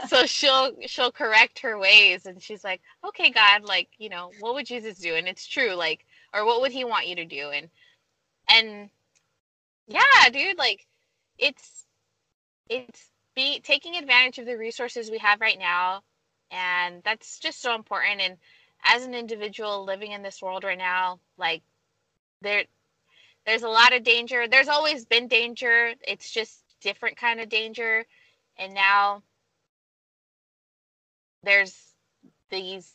So 0.09 0.27
she'll 0.27 0.73
she'll 0.87 1.13
correct 1.13 1.61
her 1.61 1.79
ways, 1.79 2.27
and 2.27 2.43
she's 2.43 2.65
like, 2.65 2.81
okay, 3.07 3.31
God, 3.31 3.65
like 3.65 3.89
you 3.99 4.09
know, 4.09 4.31
what 4.41 4.55
would 4.55 4.67
Jesus 4.67 4.99
do? 4.99 5.15
And 5.15 5.29
it's 5.29 5.47
true, 5.47 5.75
like, 5.75 6.05
or 6.35 6.45
what 6.45 6.61
would 6.61 6.73
He 6.73 6.85
want 6.85 7.09
you 7.09 7.17
to 7.17 7.25
do? 7.25 7.51
And 7.51 7.69
and 8.51 8.91
yeah, 9.89 10.31
dude, 10.33 10.59
like, 10.59 10.87
it's 11.39 11.87
it's 12.69 13.11
be 13.35 13.61
taking 13.61 13.97
advantage 13.97 14.39
of 14.39 14.47
the 14.47 14.57
resources 14.57 15.11
we 15.11 15.19
have 15.19 15.41
right 15.41 15.59
now, 15.59 16.03
and 16.51 17.03
that's 17.05 17.39
just 17.39 17.63
so 17.63 17.75
important. 17.75 18.21
And 18.21 18.37
as 18.87 19.05
an 19.05 19.15
individual 19.15 19.85
living 19.85 20.13
in 20.13 20.23
this 20.23 20.41
world 20.41 20.65
right 20.65 20.79
now, 20.79 21.21
like, 21.39 21.63
there 22.43 22.65
there's 23.47 23.63
a 23.63 23.69
lot 23.69 23.95
of 23.95 24.03
danger. 24.03 24.49
There's 24.49 24.69
always 24.69 25.05
been 25.07 25.29
danger. 25.29 25.93
It's 26.07 26.31
just 26.31 26.65
different 26.81 27.17
kind 27.17 27.41
of 27.41 27.49
danger. 27.49 28.05
And 28.59 28.75
now 28.75 29.23
there's 31.45 31.95
these 32.51 32.93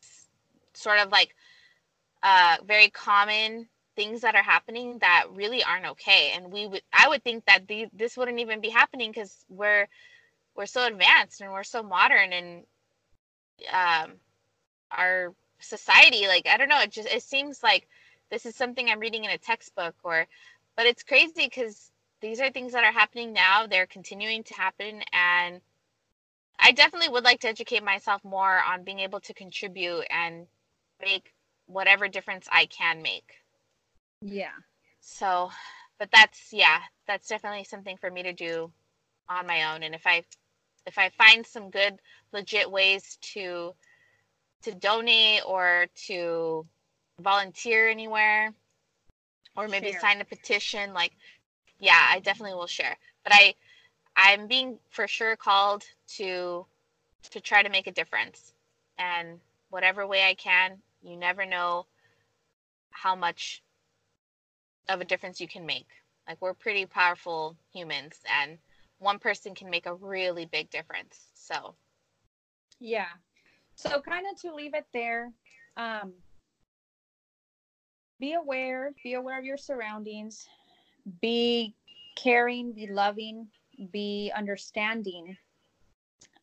sort 0.73 0.99
of 0.99 1.11
like 1.11 1.35
uh, 2.21 2.57
very 2.65 2.89
common 2.89 3.67
things 3.95 4.21
that 4.21 4.35
are 4.35 4.43
happening 4.43 4.97
that 4.99 5.25
really 5.31 5.63
aren't 5.63 5.85
okay. 5.85 6.33
And 6.35 6.51
we 6.51 6.67
would, 6.67 6.81
I 6.91 7.07
would 7.07 7.23
think 7.23 7.45
that 7.45 7.67
the, 7.67 7.87
this 7.93 8.17
wouldn't 8.17 8.39
even 8.39 8.61
be 8.61 8.69
happening 8.69 9.11
because 9.11 9.45
we're, 9.49 9.87
we're 10.55 10.65
so 10.65 10.85
advanced 10.85 11.41
and 11.41 11.51
we're 11.51 11.63
so 11.63 11.81
modern 11.81 12.33
and 12.33 12.63
um, 13.71 14.13
our 14.91 15.33
society, 15.61 16.27
like, 16.27 16.47
I 16.47 16.57
don't 16.57 16.69
know, 16.69 16.81
it 16.81 16.91
just, 16.91 17.07
it 17.07 17.23
seems 17.23 17.63
like 17.63 17.87
this 18.29 18.45
is 18.45 18.55
something 18.55 18.89
I'm 18.89 18.99
reading 18.99 19.25
in 19.25 19.31
a 19.31 19.37
textbook 19.37 19.95
or, 20.03 20.27
but 20.75 20.85
it's 20.85 21.03
crazy 21.03 21.45
because 21.45 21.91
these 22.21 22.39
are 22.39 22.51
things 22.51 22.73
that 22.73 22.83
are 22.83 22.91
happening 22.91 23.33
now. 23.33 23.67
They're 23.67 23.87
continuing 23.87 24.43
to 24.43 24.53
happen. 24.53 25.01
And 25.11 25.61
I 26.59 26.71
definitely 26.71 27.09
would 27.09 27.23
like 27.23 27.41
to 27.41 27.49
educate 27.49 27.83
myself 27.83 28.23
more 28.23 28.61
on 28.63 28.83
being 28.83 28.99
able 28.99 29.19
to 29.21 29.33
contribute 29.33 30.05
and 30.09 30.47
make 31.01 31.33
whatever 31.65 32.07
difference 32.07 32.47
I 32.51 32.67
can 32.67 33.01
make. 33.01 33.33
Yeah. 34.21 34.53
So, 35.01 35.51
but 35.97 36.09
that's 36.13 36.53
yeah, 36.53 36.79
that's 37.07 37.27
definitely 37.27 37.63
something 37.63 37.97
for 37.97 38.11
me 38.11 38.23
to 38.23 38.33
do 38.33 38.71
on 39.27 39.47
my 39.47 39.73
own. 39.73 39.83
And 39.83 39.95
if 39.95 40.05
I 40.05 40.23
if 40.85 40.97
I 40.97 41.09
find 41.09 41.45
some 41.45 41.71
good 41.71 41.99
legit 42.31 42.69
ways 42.69 43.17
to 43.33 43.73
to 44.63 44.73
donate 44.73 45.41
or 45.45 45.87
to 46.07 46.65
volunteer 47.19 47.89
anywhere 47.89 48.53
or 49.55 49.67
maybe 49.67 49.91
share. 49.91 49.99
sign 49.99 50.21
a 50.21 50.25
petition 50.25 50.93
like 50.93 51.13
yeah, 51.79 52.07
I 52.09 52.19
definitely 52.19 52.53
will 52.53 52.67
share. 52.67 52.95
But 53.23 53.33
I 53.33 53.55
I'm 54.15 54.47
being 54.47 54.77
for 54.89 55.07
sure 55.07 55.35
called 55.35 55.83
to 56.15 56.65
to 57.31 57.41
try 57.41 57.63
to 57.63 57.69
make 57.69 57.87
a 57.87 57.91
difference. 57.91 58.53
And 58.97 59.39
whatever 59.69 60.05
way 60.05 60.23
I 60.27 60.35
can, 60.35 60.77
you 61.01 61.17
never 61.17 61.45
know 61.45 61.87
how 62.91 63.15
much 63.15 63.63
of 64.89 65.01
a 65.01 65.05
difference 65.05 65.41
you 65.41 65.47
can 65.47 65.65
make. 65.65 65.87
Like 66.27 66.41
we're 66.41 66.53
pretty 66.53 66.85
powerful 66.85 67.57
humans 67.73 68.19
and 68.39 68.57
one 68.99 69.17
person 69.17 69.55
can 69.55 69.69
make 69.69 69.87
a 69.87 69.95
really 69.95 70.45
big 70.45 70.69
difference. 70.69 71.19
So 71.33 71.75
yeah. 72.79 73.07
So 73.81 73.99
kind 74.01 74.25
of 74.31 74.39
to 74.41 74.53
leave 74.53 74.73
it 74.73 74.85
there, 74.93 75.31
um 75.77 76.13
be 78.19 78.33
aware, 78.33 78.93
be 79.03 79.15
aware 79.15 79.39
of 79.39 79.45
your 79.45 79.57
surroundings, 79.57 80.47
be 81.21 81.75
caring, 82.15 82.71
be 82.73 82.87
loving, 82.87 83.47
be 83.91 84.31
understanding 84.35 85.35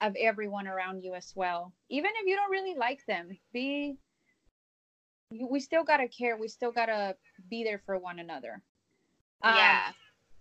of 0.01 0.17
everyone 0.19 0.67
around 0.67 1.03
you 1.03 1.15
as 1.15 1.33
well. 1.37 1.73
Even 1.89 2.11
if 2.17 2.27
you 2.27 2.35
don't 2.35 2.51
really 2.51 2.75
like 2.77 3.07
them, 3.07 3.29
be 3.53 3.97
we 5.31 5.61
still 5.61 5.85
got 5.85 5.99
to 5.99 6.09
care. 6.09 6.37
We 6.37 6.49
still 6.49 6.73
got 6.73 6.87
to 6.87 7.15
be 7.51 7.63
there 7.63 7.83
for 7.85 7.99
one 7.99 8.19
another. 8.19 8.63
Um, 9.43 9.55
yeah. 9.55 9.93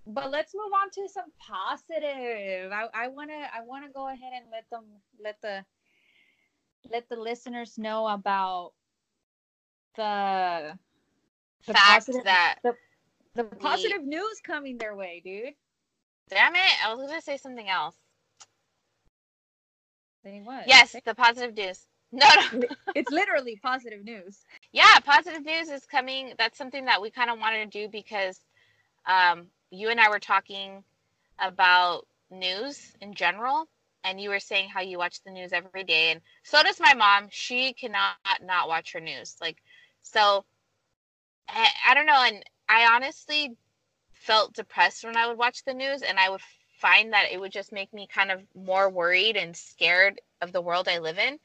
But 0.08 0.32
let's 0.32 0.56
move 0.56 0.72
on 0.74 0.90
to 0.92 1.10
some 1.14 1.32
positive. 1.46 2.72
I, 2.72 2.88
I 2.94 3.08
want 3.10 3.30
to 3.30 3.36
I 3.36 3.62
want 3.64 3.86
to 3.86 3.92
go 3.92 4.08
ahead 4.08 4.32
and 4.34 4.46
let 4.52 4.64
them 4.72 4.86
let 5.22 5.36
the 5.42 5.66
let 6.92 7.10
the 7.10 7.16
listeners 7.16 7.78
know 7.78 8.08
about 8.08 8.72
the 9.96 10.78
the 11.66 11.74
fact 11.74 12.06
positive, 12.06 12.24
that 12.24 12.56
the, 12.64 12.74
the 13.36 13.44
positive 13.44 14.02
the, 14.02 14.08
news 14.08 14.42
coming 14.44 14.78
their 14.78 14.96
way, 14.96 15.22
dude. 15.24 15.54
Damn 16.30 16.56
it! 16.56 16.86
I 16.86 16.94
was 16.94 17.08
gonna 17.08 17.22
say 17.22 17.38
something 17.38 17.68
else. 17.68 17.96
Say 20.24 20.42
what? 20.44 20.68
Yes, 20.68 20.96
the 21.06 21.16
positive 21.16 21.56
news. 21.56 21.86
No, 22.12 22.28
no. 22.54 22.68
it's 22.96 23.12
literally 23.12 23.60
positive 23.62 24.04
news. 24.04 24.40
Yeah, 24.72 25.00
positive 25.04 25.46
news 25.46 25.70
is 25.70 25.86
coming. 25.86 26.34
That's 26.38 26.58
something 26.58 26.86
that 26.86 27.02
we 27.02 27.12
kind 27.12 27.30
of 27.30 27.40
wanted 27.40 27.70
to 27.70 27.82
do 27.82 27.90
because 27.90 28.40
um, 29.06 29.48
you 29.72 29.90
and 29.90 30.00
I 30.00 30.10
were 30.10 30.20
talking 30.20 30.84
about 31.40 32.08
news 32.32 32.94
in 33.02 33.14
general, 33.14 33.68
and 34.08 34.22
you 34.22 34.30
were 34.30 34.40
saying 34.40 34.70
how 34.70 34.82
you 34.82 34.98
watch 34.98 35.22
the 35.24 35.32
news 35.32 35.54
every 35.54 35.84
day, 35.84 36.12
and 36.12 36.22
so 36.44 36.64
does 36.64 36.80
my 36.80 36.94
mom. 36.94 37.28
She 37.30 37.74
cannot 37.74 38.16
not 38.44 38.68
watch 38.68 38.94
her 38.94 39.00
news. 39.00 39.36
Like, 39.42 39.58
so 40.02 40.46
I, 41.50 41.68
I 41.90 41.94
don't 41.94 42.06
know, 42.06 42.24
and 42.26 42.44
I 42.70 42.96
honestly 42.96 43.56
felt 44.14 44.54
depressed 44.54 45.04
when 45.04 45.18
I 45.18 45.28
would 45.28 45.38
watch 45.38 45.64
the 45.64 45.74
news, 45.74 46.02
and 46.02 46.20
I 46.20 46.30
would 46.30 46.42
find 46.78 47.14
that 47.14 47.32
it 47.32 47.40
would 47.40 47.52
just 47.52 47.72
make 47.72 47.94
me 47.94 48.08
kind 48.08 48.32
of 48.32 48.42
more 48.56 48.90
worried 48.90 49.36
and 49.36 49.56
scared 49.56 50.22
of 50.42 50.52
the 50.52 50.62
world 50.62 50.88
I 50.88 51.00
live 51.00 51.18
in. 51.18 51.40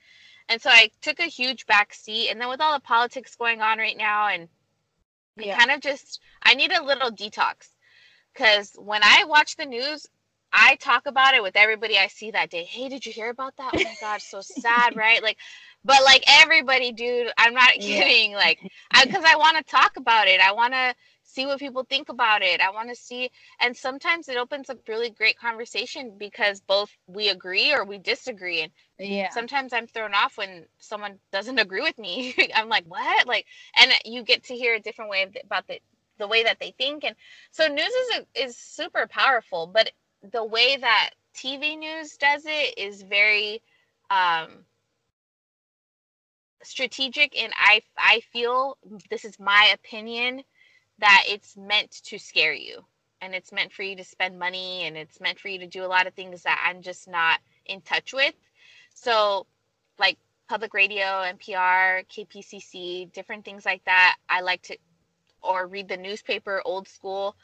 And 0.49 0.61
so 0.61 0.71
I 0.71 0.91
took 1.01 1.21
a 1.21 1.25
huge 1.25 1.67
back 1.67 1.95
seat. 1.95 2.29
And 2.29 2.41
then 2.41 2.49
with 2.49 2.61
all 2.61 2.75
the 2.75 2.81
politics 2.81 3.37
going 3.37 3.61
on 3.61 3.79
right 3.79 3.97
now, 3.97 4.29
and 4.29 4.49
yeah. 5.37 5.55
I 5.55 5.59
kind 5.59 5.71
of 5.71 5.81
just, 5.81 6.21
I 6.43 6.55
need 6.55 6.73
a 6.73 6.85
little 6.85 7.11
detox. 7.11 7.71
Because 8.33 8.73
when 8.77 9.03
I 9.03 9.25
watch 9.25 9.57
the 9.57 9.65
news, 9.65 10.07
I 10.53 10.77
talk 10.77 11.07
about 11.07 11.35
it 11.35 11.43
with 11.43 11.57
everybody 11.57 11.97
I 11.99 12.09
see 12.09 12.31
that 12.33 12.51
day. 12.51 12.65
Hey, 12.65 12.89
did 12.89 13.07
you 13.07 13.13
hear 13.13 13.31
about 13.31 13.57
that? 13.57 13.73
Oh 13.75 13.83
my 13.83 13.97
god, 14.01 14.21
so 14.21 14.41
sad, 14.41 14.97
right? 14.97 15.23
Like, 15.23 15.39
but 15.85 16.03
like 16.05 16.25
everybody, 16.29 16.93
dude, 16.93 17.31
I'm 17.39 17.55
not 17.55 17.73
kidding. 17.73 18.33
Yeah. 18.33 18.37
Like, 18.37 18.59
because 19.05 19.25
I, 19.25 19.33
I 19.33 19.37
want 19.37 19.57
to 19.57 19.63
talk 19.65 19.97
about 19.97 20.29
it. 20.29 20.41
I 20.41 20.53
want 20.53 20.75
to 20.75 20.95
see 21.23 21.47
what 21.47 21.59
people 21.59 21.85
think 21.85 22.11
about 22.11 22.43
it. 22.43 22.61
I 22.61 22.71
want 22.71 22.91
to 22.91 22.95
see, 22.95 23.31
and 23.61 23.75
sometimes 23.77 24.29
it 24.29 24.37
opens 24.37 24.69
up 24.69 24.79
really 24.87 25.11
great 25.11 25.39
conversation 25.39 26.13
because 26.19 26.61
both 26.61 26.91
we 27.07 27.31
agree 27.31 27.73
or 27.73 27.85
we 27.85 27.99
disagree. 27.99 28.61
And 28.61 28.73
yeah, 28.99 29.31
sometimes 29.31 29.73
I'm 29.73 29.87
thrown 29.87 30.13
off 30.15 30.37
when 30.37 30.67
someone 30.79 31.19
doesn't 31.33 31.59
agree 31.59 31.81
with 31.81 31.99
me. 31.99 32.35
I'm 32.55 32.69
like, 32.69 32.85
what? 32.87 33.27
Like, 33.27 33.47
and 33.77 33.91
you 34.05 34.23
get 34.23 34.45
to 34.45 34.55
hear 34.55 34.75
a 34.75 34.81
different 34.81 35.11
way 35.11 35.27
about 35.45 35.67
the 35.67 35.81
the 36.19 36.29
way 36.29 36.45
that 36.45 36.61
they 36.61 36.73
think. 36.79 37.05
And 37.05 37.17
so 37.51 37.67
news 37.67 37.85
is 37.87 38.19
a, 38.19 38.45
is 38.45 38.57
super 38.57 39.07
powerful, 39.09 39.67
but 39.67 39.91
the 40.31 40.45
way 40.45 40.77
that 40.77 41.11
TV 41.35 41.79
news 41.79 42.17
does 42.17 42.45
it 42.47 42.79
is 42.79 43.03
very 43.03 43.63
um, 44.11 44.65
strategic, 46.63 47.41
and 47.41 47.53
I 47.57 47.83
I 47.99 48.21
feel 48.33 48.79
this 49.11 49.25
is 49.25 49.39
my 49.41 49.73
opinion 49.75 50.43
that 50.99 51.25
it's 51.29 51.57
meant 51.57 51.91
to 52.05 52.19
scare 52.19 52.55
you 52.55 52.85
and 53.21 53.35
it's 53.35 53.53
meant 53.53 53.73
for 53.73 53.83
you 53.83 53.97
to 53.97 54.05
spend 54.05 54.39
money 54.39 54.83
and 54.85 54.97
it's 54.97 55.21
meant 55.21 55.41
for 55.41 55.49
you 55.49 55.59
to 55.61 55.67
do 55.67 55.85
a 55.85 55.87
lot 55.87 56.07
of 56.07 56.15
things 56.15 56.43
that 56.43 56.63
I'm 56.65 56.83
just 56.83 57.09
not 57.09 57.41
in 57.67 57.81
touch 57.81 58.13
with. 58.13 58.35
So, 58.95 59.47
like 59.99 60.19
public 60.49 60.75
radio, 60.75 61.05
NPR, 61.05 62.05
KPCC, 62.09 63.13
different 63.13 63.45
things 63.45 63.65
like 63.65 63.85
that, 63.85 64.17
I 64.29 64.43
like 64.43 64.63
to 64.63 64.77
or 65.43 65.67
read 65.67 65.89
the 65.89 65.97
newspaper 65.97 66.63
old 66.65 66.87
school 66.89 67.37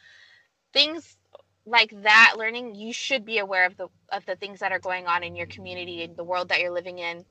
things 0.72 1.17
like 1.68 2.02
that 2.02 2.34
learning 2.36 2.74
you 2.74 2.92
should 2.92 3.24
be 3.24 3.38
aware 3.38 3.66
of 3.66 3.76
the 3.76 3.88
of 4.10 4.24
the 4.26 4.36
things 4.36 4.60
that 4.60 4.72
are 4.72 4.78
going 4.78 5.06
on 5.06 5.22
in 5.22 5.36
your 5.36 5.46
community 5.46 6.02
and 6.02 6.16
the 6.16 6.24
world 6.24 6.48
that 6.48 6.60
you're 6.60 6.72
living 6.72 6.98
in. 6.98 7.24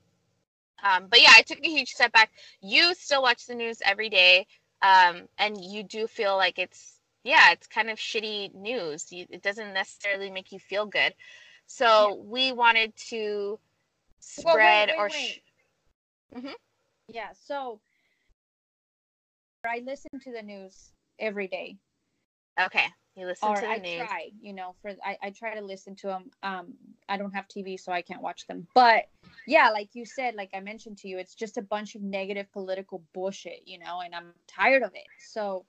Um, 0.82 1.06
but 1.08 1.20
yeah 1.20 1.32
i 1.34 1.42
took 1.42 1.58
a 1.58 1.68
huge 1.68 1.90
step 1.90 2.12
back. 2.12 2.30
You 2.60 2.94
still 2.94 3.22
watch 3.22 3.46
the 3.46 3.54
news 3.54 3.78
every 3.84 4.08
day 4.08 4.46
um, 4.82 5.22
and 5.38 5.62
you 5.62 5.82
do 5.82 6.06
feel 6.06 6.36
like 6.36 6.58
it's 6.58 7.00
yeah 7.24 7.52
it's 7.52 7.66
kind 7.66 7.90
of 7.90 7.98
shitty 7.98 8.54
news. 8.54 9.10
You, 9.10 9.26
it 9.30 9.42
doesn't 9.42 9.74
necessarily 9.74 10.30
make 10.30 10.52
you 10.52 10.58
feel 10.58 10.86
good. 10.86 11.14
So 11.66 11.86
yeah. 11.86 12.14
we 12.24 12.52
wanted 12.52 12.94
to 13.08 13.58
spread 14.20 14.90
well, 14.96 14.98
wait, 14.98 14.98
wait, 14.98 14.98
or 14.98 15.10
sh- 15.10 15.40
mm-hmm. 16.36 16.52
yeah 17.08 17.28
so 17.46 17.78
i 19.64 19.80
listen 19.84 20.10
to 20.20 20.32
the 20.32 20.42
news 20.42 20.90
every 21.18 21.48
day. 21.48 21.76
Okay 22.60 22.86
you 23.18 23.26
listen 23.26 23.48
or 23.48 23.56
to 23.56 23.60
the 23.60 23.66
I 23.66 23.78
news. 23.78 24.06
try, 24.06 24.30
you 24.40 24.52
know, 24.52 24.74
for 24.80 24.92
I, 25.04 25.16
I 25.22 25.30
try 25.30 25.54
to 25.54 25.64
listen 25.64 25.94
to 25.96 26.06
them. 26.08 26.30
Um, 26.42 26.74
I 27.08 27.16
don't 27.16 27.32
have 27.32 27.46
TV, 27.48 27.78
so 27.78 27.92
I 27.92 28.02
can't 28.02 28.22
watch 28.22 28.46
them. 28.46 28.66
But 28.74 29.08
yeah, 29.46 29.70
like 29.70 29.94
you 29.94 30.04
said, 30.04 30.34
like 30.34 30.50
I 30.54 30.60
mentioned 30.60 30.98
to 30.98 31.08
you, 31.08 31.18
it's 31.18 31.34
just 31.34 31.56
a 31.56 31.62
bunch 31.62 31.94
of 31.94 32.02
negative 32.02 32.50
political 32.52 33.02
bullshit, 33.14 33.62
you 33.66 33.78
know, 33.78 34.00
and 34.04 34.14
I'm 34.14 34.32
tired 34.46 34.82
of 34.82 34.90
it. 34.94 35.06
So 35.18 35.64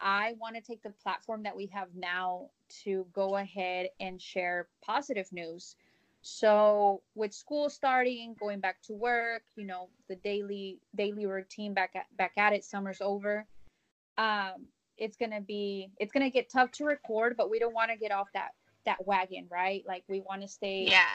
I 0.00 0.34
want 0.38 0.56
to 0.56 0.62
take 0.62 0.82
the 0.82 0.90
platform 0.90 1.42
that 1.42 1.56
we 1.56 1.66
have 1.66 1.88
now 1.94 2.48
to 2.84 3.06
go 3.12 3.36
ahead 3.36 3.88
and 4.00 4.20
share 4.20 4.68
positive 4.82 5.30
news. 5.32 5.76
So 6.22 7.02
with 7.14 7.32
school 7.32 7.70
starting, 7.70 8.34
going 8.38 8.60
back 8.60 8.82
to 8.82 8.92
work, 8.92 9.42
you 9.56 9.66
know, 9.66 9.88
the 10.08 10.16
daily 10.16 10.78
daily 10.94 11.26
routine 11.26 11.72
back 11.72 11.92
at 11.94 12.06
back 12.16 12.32
at 12.36 12.52
it, 12.52 12.64
summer's 12.64 13.00
over. 13.00 13.46
Um, 14.18 14.66
it's 15.00 15.16
gonna 15.16 15.40
be 15.40 15.90
it's 15.98 16.12
gonna 16.12 16.30
get 16.30 16.50
tough 16.50 16.70
to 16.72 16.84
record, 16.84 17.36
but 17.36 17.50
we 17.50 17.58
don't 17.58 17.74
want 17.74 17.90
to 17.90 17.96
get 17.96 18.12
off 18.12 18.28
that 18.34 18.50
that 18.84 19.04
wagon, 19.06 19.46
right? 19.50 19.82
Like 19.88 20.04
we 20.08 20.20
want 20.20 20.42
to 20.42 20.48
stay 20.48 20.86
yeah 20.88 21.06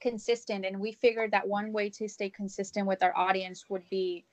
consistent, 0.00 0.64
and 0.64 0.80
we 0.80 0.92
figured 0.92 1.32
that 1.32 1.46
one 1.46 1.72
way 1.72 1.90
to 1.90 2.08
stay 2.08 2.30
consistent 2.30 2.86
with 2.86 3.02
our 3.02 3.16
audience 3.16 3.64
would 3.68 3.82
be 3.90 4.24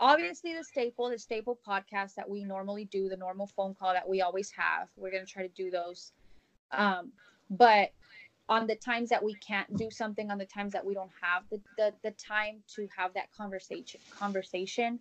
obviously 0.00 0.54
the 0.54 0.64
staple, 0.64 1.08
the 1.08 1.18
staple 1.18 1.58
podcast 1.66 2.14
that 2.16 2.28
we 2.28 2.44
normally 2.44 2.86
do, 2.86 3.08
the 3.08 3.16
normal 3.16 3.46
phone 3.46 3.74
call 3.74 3.92
that 3.92 4.08
we 4.08 4.20
always 4.20 4.50
have. 4.50 4.88
We're 4.96 5.12
gonna 5.12 5.24
try 5.24 5.42
to 5.42 5.54
do 5.54 5.70
those. 5.70 6.12
Um, 6.72 7.12
but 7.50 7.92
on 8.48 8.66
the 8.66 8.74
times 8.74 9.08
that 9.10 9.22
we 9.22 9.34
can't 9.34 9.74
do 9.76 9.90
something, 9.90 10.30
on 10.30 10.38
the 10.38 10.44
times 10.44 10.72
that 10.72 10.84
we 10.84 10.94
don't 10.94 11.12
have 11.22 11.44
the 11.50 11.60
the, 11.76 11.92
the 12.02 12.10
time 12.12 12.62
to 12.74 12.88
have 12.96 13.14
that 13.14 13.32
conversation 13.32 14.00
conversation, 14.10 14.98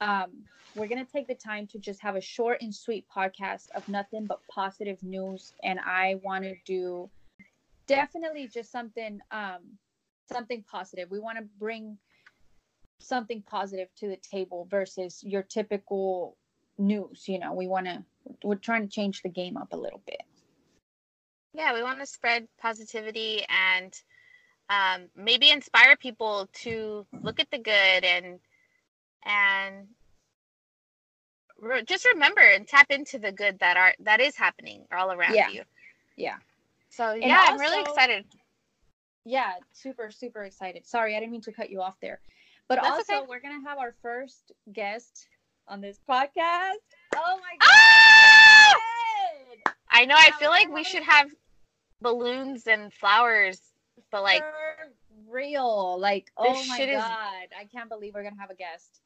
um, 0.00 0.30
we're 0.74 0.88
gonna 0.88 1.04
take 1.04 1.26
the 1.26 1.34
time 1.34 1.66
to 1.68 1.78
just 1.78 2.00
have 2.00 2.16
a 2.16 2.20
short 2.20 2.62
and 2.62 2.74
sweet 2.74 3.04
podcast 3.14 3.70
of 3.74 3.86
nothing 3.88 4.26
but 4.26 4.40
positive 4.48 5.02
news. 5.02 5.52
And 5.62 5.80
I 5.80 6.16
want 6.22 6.44
to 6.44 6.54
do 6.64 7.10
definitely 7.86 8.46
just 8.46 8.70
something 8.70 9.20
um 9.30 9.78
something 10.32 10.64
positive. 10.70 11.10
We 11.10 11.18
want 11.18 11.38
to 11.38 11.44
bring 11.58 11.98
something 13.00 13.42
positive 13.42 13.88
to 13.96 14.08
the 14.08 14.16
table 14.16 14.66
versus 14.70 15.22
your 15.24 15.42
typical 15.42 16.36
news. 16.78 17.24
You 17.26 17.38
know, 17.38 17.52
we 17.52 17.66
want 17.66 17.86
to, 17.86 18.04
we're 18.44 18.56
trying 18.56 18.82
to 18.82 18.94
change 18.94 19.22
the 19.22 19.28
game 19.28 19.56
up 19.56 19.72
a 19.72 19.76
little 19.76 20.02
bit. 20.06 20.22
Yeah, 21.52 21.74
we 21.74 21.82
want 21.82 21.98
to 21.98 22.06
spread 22.06 22.46
positivity 22.60 23.44
and 23.48 23.92
um, 24.68 25.08
maybe 25.16 25.50
inspire 25.50 25.96
people 25.96 26.48
to 26.62 27.06
look 27.22 27.40
at 27.40 27.50
the 27.50 27.58
good 27.58 28.04
and 28.04 28.38
and 29.24 29.86
re- 31.58 31.82
just 31.84 32.04
remember 32.06 32.40
and 32.40 32.66
tap 32.66 32.86
into 32.90 33.18
the 33.18 33.32
good 33.32 33.58
that 33.60 33.76
are 33.76 33.94
that 34.00 34.20
is 34.20 34.36
happening 34.36 34.84
all 34.92 35.12
around 35.12 35.34
Yeah. 35.34 35.48
you. 35.50 35.62
Yeah. 36.16 36.36
So 36.88 37.12
yeah, 37.14 37.44
I'm 37.48 37.58
really 37.58 37.80
excited. 37.80 38.24
Yeah, 39.24 39.52
super, 39.72 40.10
super 40.10 40.44
excited. 40.44 40.86
Sorry, 40.86 41.14
I 41.16 41.20
didn't 41.20 41.32
mean 41.32 41.42
to 41.42 41.52
cut 41.52 41.70
you 41.70 41.80
off 41.82 41.96
there. 42.00 42.20
But 42.68 42.76
That's 42.82 42.88
also, 43.10 43.12
okay. 43.18 43.26
we're 43.28 43.40
going 43.40 43.60
to 43.62 43.68
have 43.68 43.78
our 43.78 43.94
first 44.00 44.52
guest 44.72 45.28
on 45.68 45.80
this 45.80 45.98
podcast. 46.08 46.74
Oh 47.14 47.38
my 47.40 47.56
Ah! 47.62 48.74
God. 49.66 49.74
I 49.90 50.04
know. 50.06 50.14
I 50.16 50.30
feel 50.38 50.50
like 50.50 50.72
we 50.72 50.84
should 50.84 51.02
have 51.02 51.28
balloons 52.00 52.66
and 52.66 52.92
flowers, 52.92 53.60
but 54.10 54.22
like 54.22 54.40
For 54.42 54.92
real. 55.28 55.98
Like, 56.00 56.30
oh 56.36 56.54
my 56.68 56.76
shit 56.76 56.88
is- 56.88 56.96
God. 57.02 57.48
I 57.58 57.64
can't 57.70 57.88
believe 57.90 58.14
we're 58.14 58.22
going 58.22 58.34
to 58.34 58.40
have 58.40 58.50
a 58.50 58.54
guest. 58.54 59.00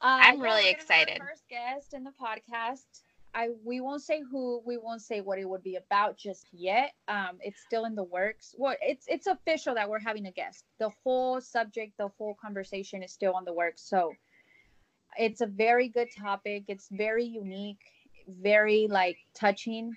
Uh, 0.00 0.18
I'm 0.20 0.40
really 0.40 0.64
we're 0.64 0.72
gonna 0.72 0.84
have 0.88 0.90
our 0.90 1.06
excited. 1.06 1.18
First 1.18 1.48
guest 1.48 1.94
in 1.94 2.04
the 2.04 2.12
podcast. 2.12 2.84
I 3.34 3.50
we 3.64 3.80
won't 3.80 4.02
say 4.02 4.22
who, 4.30 4.62
we 4.66 4.76
won't 4.78 5.02
say 5.02 5.20
what 5.20 5.38
it 5.38 5.48
would 5.48 5.62
be 5.62 5.76
about 5.76 6.16
just 6.16 6.48
yet. 6.52 6.92
Um, 7.08 7.38
it's 7.40 7.60
still 7.62 7.84
in 7.84 7.94
the 7.94 8.04
works. 8.04 8.54
Well, 8.58 8.76
it's 8.80 9.06
it's 9.08 9.26
official 9.26 9.74
that 9.74 9.88
we're 9.88 10.00
having 10.00 10.26
a 10.26 10.32
guest. 10.32 10.64
The 10.78 10.90
whole 11.04 11.40
subject, 11.40 11.96
the 11.98 12.08
whole 12.18 12.34
conversation 12.40 13.02
is 13.02 13.12
still 13.12 13.34
on 13.34 13.44
the 13.44 13.52
works. 13.52 13.82
So 13.82 14.14
it's 15.18 15.40
a 15.40 15.46
very 15.46 15.88
good 15.88 16.08
topic. 16.16 16.64
It's 16.68 16.88
very 16.90 17.24
unique, 17.24 17.80
very 18.28 18.88
like 18.90 19.18
touching, 19.34 19.96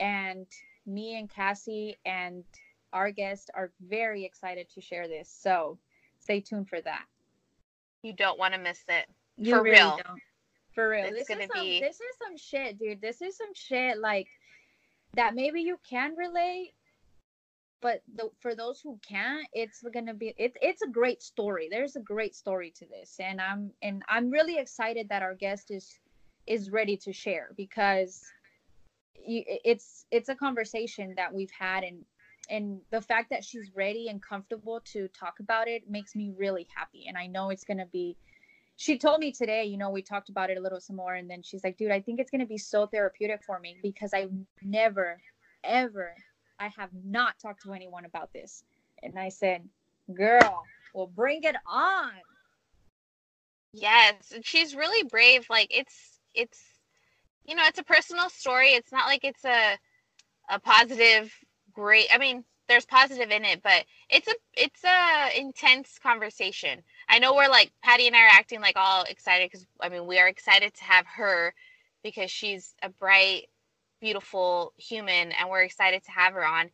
and 0.00 0.46
me 0.86 1.18
and 1.18 1.30
Cassie 1.30 1.96
and 2.04 2.44
our 2.92 3.10
guest 3.10 3.50
are 3.54 3.72
very 3.80 4.24
excited 4.24 4.68
to 4.74 4.80
share 4.80 5.08
this. 5.08 5.30
So 5.30 5.78
stay 6.20 6.40
tuned 6.40 6.68
for 6.68 6.80
that. 6.82 7.04
you 8.02 8.12
don't 8.14 8.38
want 8.38 8.54
to 8.54 8.60
miss 8.60 8.82
it. 8.88 9.06
You 9.36 9.50
For 9.52 9.62
really 9.62 9.76
real. 9.76 10.00
don't. 10.04 10.20
For 10.74 10.88
real. 10.90 11.06
It's 11.06 11.18
this 11.18 11.28
gonna 11.28 11.44
is 11.44 11.50
some, 11.54 11.64
be- 11.64 11.80
this 11.80 11.96
is 11.96 12.16
some 12.22 12.36
shit, 12.36 12.78
dude. 12.78 13.00
This 13.00 13.22
is 13.22 13.36
some 13.36 13.54
shit 13.54 13.98
like 13.98 14.28
that 15.14 15.34
maybe 15.34 15.62
you 15.62 15.78
can 15.88 16.14
relate, 16.16 16.72
but 17.80 18.02
the, 18.14 18.30
for 18.40 18.54
those 18.54 18.80
who 18.80 18.98
can't, 19.06 19.46
it's 19.52 19.82
gonna 19.94 20.14
be 20.14 20.34
it's 20.36 20.56
it's 20.60 20.82
a 20.82 20.88
great 20.88 21.22
story. 21.22 21.68
There's 21.70 21.96
a 21.96 22.00
great 22.00 22.34
story 22.34 22.72
to 22.78 22.86
this, 22.86 23.16
and 23.18 23.40
I'm 23.40 23.70
and 23.82 24.02
I'm 24.08 24.30
really 24.30 24.58
excited 24.58 25.08
that 25.08 25.22
our 25.22 25.34
guest 25.34 25.70
is 25.70 25.98
is 26.46 26.70
ready 26.70 26.96
to 26.96 27.12
share 27.12 27.50
because 27.56 28.22
you, 29.14 29.42
it's 29.46 30.06
it's 30.10 30.28
a 30.28 30.34
conversation 30.34 31.14
that 31.16 31.32
we've 31.32 31.50
had 31.50 31.84
and 31.84 32.04
and 32.48 32.80
the 32.90 33.00
fact 33.00 33.30
that 33.30 33.44
she's 33.44 33.70
ready 33.74 34.08
and 34.08 34.22
comfortable 34.22 34.80
to 34.84 35.08
talk 35.08 35.40
about 35.40 35.66
it 35.66 35.90
makes 35.90 36.14
me 36.14 36.32
really 36.36 36.66
happy 36.74 37.06
and 37.08 37.16
i 37.18 37.26
know 37.26 37.50
it's 37.50 37.64
going 37.64 37.78
to 37.78 37.86
be 37.86 38.16
she 38.76 38.98
told 38.98 39.20
me 39.20 39.32
today 39.32 39.64
you 39.64 39.76
know 39.78 39.90
we 39.90 40.02
talked 40.02 40.28
about 40.28 40.50
it 40.50 40.58
a 40.58 40.60
little 40.60 40.80
some 40.80 40.96
more 40.96 41.14
and 41.14 41.30
then 41.30 41.42
she's 41.42 41.64
like 41.64 41.76
dude 41.76 41.90
i 41.90 42.00
think 42.00 42.20
it's 42.20 42.30
going 42.30 42.40
to 42.40 42.46
be 42.46 42.58
so 42.58 42.86
therapeutic 42.86 43.42
for 43.44 43.58
me 43.58 43.76
because 43.82 44.12
i've 44.14 44.30
never 44.62 45.20
ever 45.64 46.14
i 46.60 46.68
have 46.68 46.90
not 47.04 47.38
talked 47.38 47.62
to 47.62 47.72
anyone 47.72 48.04
about 48.04 48.32
this 48.32 48.64
and 49.02 49.18
i 49.18 49.28
said 49.28 49.62
girl 50.14 50.64
well 50.94 51.06
bring 51.06 51.42
it 51.42 51.56
on 51.66 52.12
Yes, 53.72 54.32
and 54.34 54.44
she's 54.44 54.74
really 54.74 55.06
brave. 55.08 55.46
Like 55.50 55.68
it's 55.70 56.18
it's 56.34 56.60
you 57.44 57.54
know, 57.54 57.62
it's 57.66 57.78
a 57.78 57.84
personal 57.84 58.30
story. 58.30 58.68
It's 58.68 58.92
not 58.92 59.06
like 59.06 59.24
it's 59.24 59.44
a 59.44 59.78
a 60.50 60.58
positive 60.60 61.32
great 61.72 62.06
I 62.12 62.18
mean, 62.18 62.44
there's 62.68 62.86
positive 62.86 63.30
in 63.30 63.44
it, 63.44 63.62
but 63.62 63.84
it's 64.08 64.28
a 64.28 64.34
it's 64.54 64.84
a 64.84 65.38
intense 65.38 65.98
conversation. 66.02 66.82
I 67.08 67.18
know 67.18 67.34
we're 67.34 67.48
like 67.48 67.72
Patty 67.82 68.06
and 68.06 68.16
I 68.16 68.22
are 68.24 68.28
acting 68.28 68.60
like 68.60 68.76
all 68.76 69.04
excited 69.04 69.50
cuz 69.52 69.66
I 69.80 69.88
mean, 69.88 70.06
we 70.06 70.18
are 70.18 70.28
excited 70.28 70.74
to 70.74 70.84
have 70.84 71.06
her 71.06 71.54
because 72.02 72.30
she's 72.30 72.74
a 72.82 72.88
bright, 72.90 73.48
beautiful 74.00 74.72
human 74.76 75.32
and 75.32 75.48
we're 75.50 75.62
excited 75.62 76.04
to 76.04 76.12
have 76.12 76.34
her 76.34 76.46
on. 76.46 76.70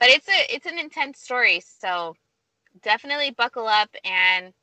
But 0.00 0.10
it's 0.10 0.28
a 0.28 0.54
it's 0.54 0.66
an 0.66 0.78
intense 0.78 1.20
story, 1.20 1.60
so 1.60 2.16
definitely 2.82 3.30
buckle 3.32 3.68
up 3.68 3.94
and 4.04 4.54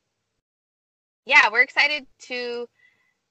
yeah, 1.26 1.50
we're 1.52 1.62
excited 1.62 2.06
to 2.20 2.68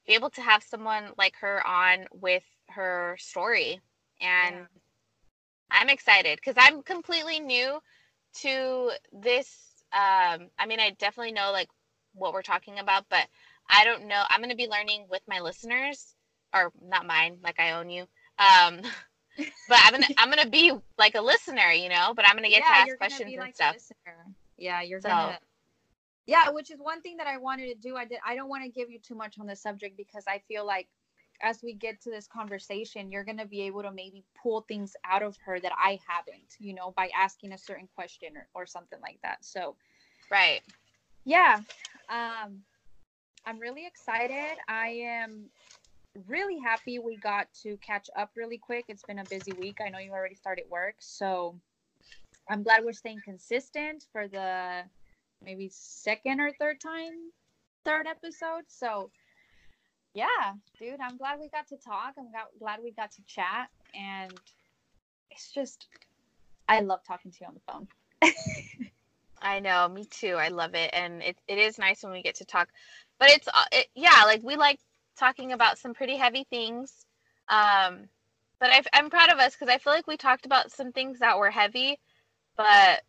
be 0.07 0.15
able 0.15 0.31
to 0.31 0.43
have 0.43 0.63
someone 0.63 1.13
like 1.19 1.37
her 1.37 1.67
on 1.67 2.07
with 2.13 2.45
her 2.71 3.17
story. 3.19 3.81
And 4.21 4.57
Yeah. 4.57 4.67
I'm 5.71 5.89
excited 5.89 6.37
because 6.39 6.57
I'm 6.59 6.83
completely 6.83 7.41
new 7.41 7.81
to 8.43 8.93
this. 9.13 9.72
Um, 9.93 10.49
I 10.59 10.67
mean, 10.67 10.81
I 10.81 10.91
definitely 10.99 11.33
know 11.33 11.53
like 11.53 11.69
what 12.15 12.33
we're 12.33 12.43
talking 12.43 12.79
about, 12.79 13.05
but 13.09 13.27
I 13.69 13.85
don't 13.85 14.07
know. 14.07 14.23
I'm 14.29 14.41
going 14.41 14.51
to 14.51 14.57
be 14.57 14.69
learning 14.69 15.07
with 15.11 15.23
my 15.29 15.41
listeners, 15.41 16.15
or 16.55 16.73
not 16.83 17.07
mine, 17.07 17.39
like 17.43 17.61
I 17.61 17.73
own 17.73 17.91
you. 17.91 18.03
Um, 18.39 18.81
but 19.69 19.79
I'm 19.83 19.93
gonna 19.93 20.07
I'm 20.19 20.29
gonna 20.29 20.49
be 20.49 20.73
like 20.99 21.15
a 21.15 21.21
listener, 21.21 21.73
you 21.73 21.89
know. 21.89 22.13
But 22.15 22.27
I'm 22.29 22.37
gonna 22.37 22.49
get 22.51 22.63
to 22.63 22.69
ask 22.69 22.97
questions 22.97 23.33
and 23.33 23.41
like 23.41 23.55
stuff. 23.55 23.77
Yeah, 24.59 24.83
you're 24.83 25.01
So- 25.01 25.09
gonna. 25.09 25.39
Yeah, 26.25 26.51
which 26.51 26.71
is 26.71 26.79
one 26.79 27.01
thing 27.01 27.17
that 27.17 27.27
I 27.27 27.39
wanted 27.39 27.67
to 27.67 27.75
do. 27.75 27.97
I 27.97 28.05
did. 28.05 28.19
I 28.25 28.37
don't 28.37 28.49
want 28.49 28.63
to 28.63 28.71
give 28.71 28.89
you 28.91 29.01
too 29.01 29.17
much 29.17 29.41
on 29.41 29.47
the 29.49 29.57
subject 29.57 29.97
because 29.97 30.25
I 30.29 30.41
feel 30.47 30.65
like 30.65 30.89
as 31.43 31.63
we 31.63 31.75
get 31.75 32.01
to 32.03 32.11
this 32.11 32.27
conversation, 32.27 33.11
you're 33.11 33.25
gonna 33.25 33.47
be 33.47 33.63
able 33.63 33.83
to 33.83 33.91
maybe 33.91 34.25
pull 34.41 34.63
things 34.63 34.95
out 35.05 35.23
of 35.23 35.37
her 35.45 35.59
that 35.61 35.73
I 35.77 35.99
haven't. 36.07 36.57
You 36.59 36.75
know, 36.75 36.93
by 36.97 37.11
asking 37.17 37.53
a 37.53 37.59
certain 37.59 37.89
question 37.95 38.37
or, 38.37 38.47
or 38.55 38.67
something 38.67 39.01
like 39.01 39.19
that. 39.23 39.45
So 39.45 39.77
Right. 40.31 40.63
yeah, 41.25 41.61
um, 42.09 42.63
I'm 43.45 43.59
really 43.59 43.87
excited. 43.87 44.57
I 44.69 44.89
am 45.05 45.51
really 46.29 46.59
happy 46.59 46.99
we 46.99 47.17
got 47.17 47.49
to 47.63 47.77
catch 47.79 48.09
up 48.17 48.31
really 48.37 48.59
quick. 48.59 48.87
It's 48.89 49.03
been 49.05 49.19
a 49.19 49.25
busy 49.25 49.53
week. 49.59 49.79
I 49.85 49.89
know 49.89 49.99
you 49.99 50.13
already 50.13 50.35
started 50.35 50.65
work, 50.71 50.97
so 50.99 51.59
I'm 52.49 52.63
glad 52.63 52.85
we're 52.85 52.93
staying 52.93 53.23
consistent 53.25 54.07
for 54.13 54.29
the 54.29 54.83
maybe 55.45 55.69
second 55.73 56.41
or 56.41 56.53
third 56.59 56.81
time, 56.81 57.31
third 57.85 58.07
episode. 58.07 58.65
So 58.69 59.11
yeah, 60.15 60.53
dude, 60.79 61.01
I'm 61.01 61.17
glad 61.17 61.41
we 61.41 61.49
got 61.49 61.69
to 61.69 61.77
talk. 61.77 62.15
I'm 62.19 62.29
glad 62.59 62.81
we 62.83 62.93
got 62.93 63.13
to 63.13 63.23
chat, 63.27 63.69
and 63.95 64.33
it's 65.31 65.51
just 65.53 65.87
I 66.69 66.81
love 66.81 67.01
talking 67.07 67.31
to 67.31 67.39
you 67.41 67.47
on 67.47 67.55
the 67.55 67.73
phone. 67.73 67.89
I 69.43 69.61
know, 69.61 69.89
me 69.89 70.05
too. 70.05 70.35
I 70.35 70.49
love 70.49 70.75
it, 70.75 70.91
and 70.93 71.23
it 71.23 71.37
it 71.49 71.59
is 71.59 71.79
nice 71.79 72.03
when 72.03 72.13
we 72.13 72.23
get 72.23 72.37
to 72.37 72.45
talk. 72.45 72.69
But 73.19 73.31
it's 73.31 73.49
uh, 73.49 73.65
it, 73.73 73.89
yeah, 73.95 74.23
like 74.25 74.43
we 74.43 74.57
like 74.57 74.79
talking 75.19 75.53
about 75.53 75.79
some 75.79 75.95
pretty 75.95 76.17
heavy 76.17 76.45
things. 76.49 77.05
Um, 77.49 78.09
but 78.61 78.71
I, 78.71 78.83
I'm 78.93 79.11
proud 79.11 79.33
of 79.33 79.39
us 79.39 79.55
because 79.55 79.69
I 79.69 79.79
feel 79.79 79.93
like 79.93 80.07
we 80.07 80.17
talked 80.17 80.47
about 80.47 80.71
some 80.71 80.93
things 80.93 81.19
that 81.19 81.39
were 81.39 81.51
heavy, 81.51 81.99
but 82.57 83.03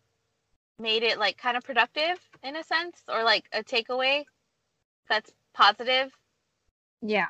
made 0.80 1.04
it 1.04 1.18
like 1.18 1.38
kind 1.38 1.56
of 1.56 1.62
productive 1.62 2.18
in 2.42 2.56
a 2.56 2.64
sense, 2.64 2.96
or 3.08 3.22
like 3.22 3.44
a 3.52 3.62
takeaway 3.62 4.24
that's 5.08 5.30
positive. 5.52 6.10
Yeah. 7.04 7.26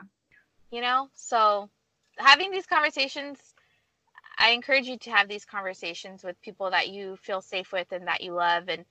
You 0.70 0.80
know, 0.80 1.08
so 1.14 1.68
having 2.18 2.50
these 2.52 2.66
conversations. 2.66 3.38
I 4.38 4.50
encourage 4.50 4.86
you 4.86 4.98
to 4.98 5.10
have 5.10 5.28
these 5.28 5.44
conversations 5.44 6.24
with 6.24 6.40
people 6.42 6.70
that 6.70 6.88
you 6.88 7.16
feel 7.16 7.40
safe 7.40 7.72
with 7.72 7.92
and 7.92 8.06
that 8.08 8.22
you 8.22 8.32
love 8.32 8.68
and 8.68 8.84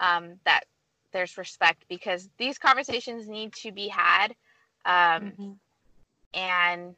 um, 0.00 0.40
that 0.44 0.64
there's 1.12 1.36
respect 1.38 1.84
because 1.88 2.28
these 2.38 2.58
conversations 2.58 3.28
need 3.28 3.52
to 3.54 3.72
be 3.72 3.88
had 3.88 4.34
um, 4.84 5.32
Mhm. 5.32 5.58
and 6.34 6.96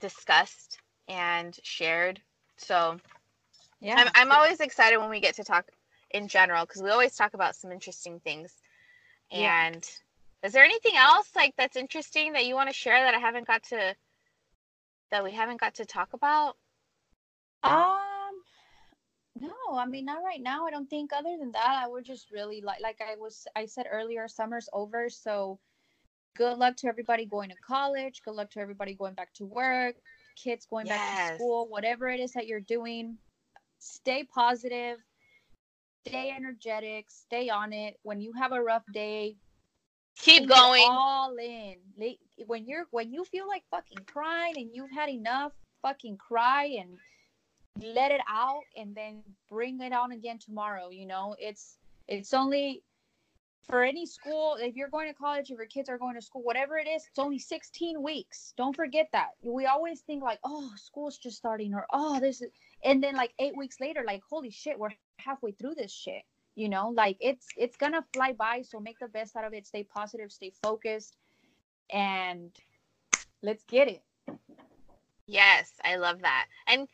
discussed 0.00 0.78
and 1.08 1.58
shared. 1.62 2.20
So 2.56 3.00
Yeah. 3.80 3.96
I'm, 3.98 4.08
I'm 4.14 4.32
always 4.32 4.60
excited 4.60 4.98
when 4.98 5.10
we 5.10 5.20
get 5.20 5.36
to 5.36 5.44
talk 5.44 5.70
in 6.10 6.28
general 6.28 6.66
because 6.66 6.82
we 6.82 6.90
always 6.90 7.14
talk 7.14 7.34
about 7.34 7.56
some 7.56 7.72
interesting 7.72 8.20
things. 8.20 8.52
Yeah. 9.30 9.70
Is 10.46 10.52
there 10.52 10.62
anything 10.62 10.94
else 10.96 11.28
like 11.34 11.54
that's 11.58 11.76
interesting 11.76 12.34
that 12.34 12.46
you 12.46 12.54
want 12.54 12.68
to 12.68 12.72
share 12.72 13.02
that 13.02 13.14
I 13.14 13.18
haven't 13.18 13.48
got 13.48 13.64
to 13.64 13.96
that 15.10 15.24
we 15.24 15.32
haven't 15.32 15.58
got 15.58 15.74
to 15.74 15.84
talk 15.84 16.12
about? 16.12 16.56
Um 17.64 18.30
no, 19.40 19.76
I 19.76 19.86
mean 19.86 20.04
not 20.04 20.22
right 20.22 20.40
now. 20.40 20.64
I 20.64 20.70
don't 20.70 20.88
think 20.88 21.10
other 21.12 21.36
than 21.36 21.50
that 21.50 21.82
I 21.84 21.88
would 21.88 22.04
just 22.04 22.30
really 22.30 22.60
like 22.60 22.80
like 22.80 23.00
I 23.00 23.16
was 23.16 23.44
I 23.56 23.66
said 23.66 23.86
earlier 23.90 24.28
summer's 24.28 24.68
over, 24.72 25.10
so 25.10 25.58
good 26.36 26.58
luck 26.58 26.76
to 26.76 26.86
everybody 26.86 27.26
going 27.26 27.50
to 27.50 27.56
college, 27.56 28.22
good 28.24 28.34
luck 28.34 28.50
to 28.52 28.60
everybody 28.60 28.94
going 28.94 29.14
back 29.14 29.32
to 29.34 29.46
work, 29.46 29.96
kids 30.36 30.64
going 30.70 30.86
yes. 30.86 30.96
back 30.96 31.30
to 31.30 31.34
school, 31.38 31.66
whatever 31.68 32.08
it 32.08 32.20
is 32.20 32.30
that 32.34 32.46
you're 32.46 32.60
doing. 32.60 33.18
Stay 33.80 34.22
positive, 34.22 34.98
stay 36.06 36.30
energetic, 36.30 37.06
stay 37.10 37.48
on 37.48 37.72
it. 37.72 37.98
When 38.04 38.20
you 38.20 38.32
have 38.34 38.52
a 38.52 38.62
rough 38.62 38.84
day, 38.92 39.38
keep 40.18 40.48
going. 40.48 40.82
all 40.86 41.36
in. 41.36 41.76
When 42.46 42.66
you're 42.66 42.86
when 42.90 43.12
you 43.12 43.24
feel 43.24 43.46
like 43.46 43.64
fucking 43.70 44.04
crying 44.06 44.54
and 44.56 44.70
you've 44.72 44.90
had 44.90 45.08
enough, 45.08 45.52
fucking 45.82 46.16
cry 46.16 46.76
and 46.80 46.98
let 47.82 48.10
it 48.10 48.20
out 48.28 48.62
and 48.76 48.94
then 48.94 49.22
bring 49.48 49.80
it 49.80 49.92
on 49.92 50.12
again 50.12 50.38
tomorrow 50.38 50.88
you 50.88 51.06
know 51.06 51.36
it's 51.38 51.76
it's 52.08 52.32
only 52.32 52.82
for 53.68 53.82
any 53.82 54.06
school 54.06 54.56
if 54.60 54.76
you're 54.76 54.88
going 54.88 55.08
to 55.08 55.14
college 55.14 55.50
if 55.50 55.58
your 55.58 55.66
kids 55.66 55.88
are 55.88 55.98
going 55.98 56.14
to 56.14 56.22
school 56.22 56.42
whatever 56.42 56.78
it 56.78 56.86
is 56.86 57.04
it's 57.08 57.18
only 57.18 57.38
16 57.38 58.02
weeks. 58.02 58.54
Don't 58.56 58.76
forget 58.76 59.08
that. 59.12 59.30
We 59.42 59.66
always 59.66 60.00
think 60.00 60.22
like 60.22 60.38
oh 60.44 60.70
school's 60.76 61.18
just 61.18 61.36
starting 61.36 61.74
or 61.74 61.86
oh 61.92 62.20
this 62.20 62.40
is 62.40 62.50
and 62.84 63.02
then 63.02 63.14
like 63.14 63.32
eight 63.38 63.56
weeks 63.56 63.80
later 63.80 64.04
like 64.06 64.22
holy 64.28 64.50
shit 64.50 64.78
we're 64.78 64.90
halfway 65.18 65.52
through 65.52 65.74
this 65.74 65.92
shit 65.92 66.22
you 66.56 66.68
know 66.68 66.88
like 66.90 67.16
it's 67.20 67.46
it's 67.56 67.76
gonna 67.76 68.04
fly 68.12 68.32
by 68.32 68.62
so 68.62 68.80
make 68.80 68.98
the 68.98 69.08
best 69.08 69.36
out 69.36 69.44
of 69.44 69.54
it 69.54 69.66
stay 69.66 69.84
positive 69.84 70.32
stay 70.32 70.52
focused 70.62 71.16
and 71.92 72.50
let's 73.42 73.62
get 73.64 73.88
it 73.88 74.02
yes 75.26 75.72
i 75.84 75.96
love 75.96 76.22
that 76.22 76.46
and 76.66 76.88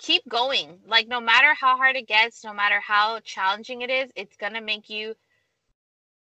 keep 0.00 0.26
going. 0.28 0.78
Like 0.86 1.08
no 1.08 1.20
matter 1.20 1.54
how 1.54 1.76
hard 1.76 1.96
it 1.96 2.08
gets, 2.08 2.44
no 2.44 2.52
matter 2.52 2.80
how 2.80 3.20
challenging 3.20 3.82
it 3.82 3.90
is, 3.90 4.10
it's 4.16 4.36
to 4.54 4.60
make 4.60 4.90
you 4.90 5.14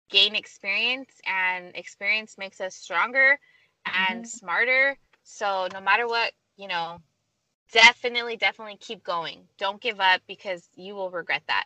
gain 0.09 0.35
experience 0.35 1.09
and 1.25 1.75
experience 1.75 2.37
makes 2.37 2.59
us 2.61 2.75
stronger 2.75 3.39
and 3.85 4.23
mm-hmm. 4.23 4.25
smarter. 4.25 4.97
So 5.23 5.67
no 5.73 5.81
matter 5.81 6.07
what, 6.07 6.33
you 6.57 6.67
know, 6.67 6.99
definitely 7.71 8.35
definitely 8.35 8.77
keep 8.79 9.03
going. 9.03 9.39
Don't 9.57 9.81
give 9.81 9.99
up 9.99 10.21
because 10.27 10.67
you 10.75 10.95
will 10.95 11.11
regret 11.11 11.43
that. 11.47 11.65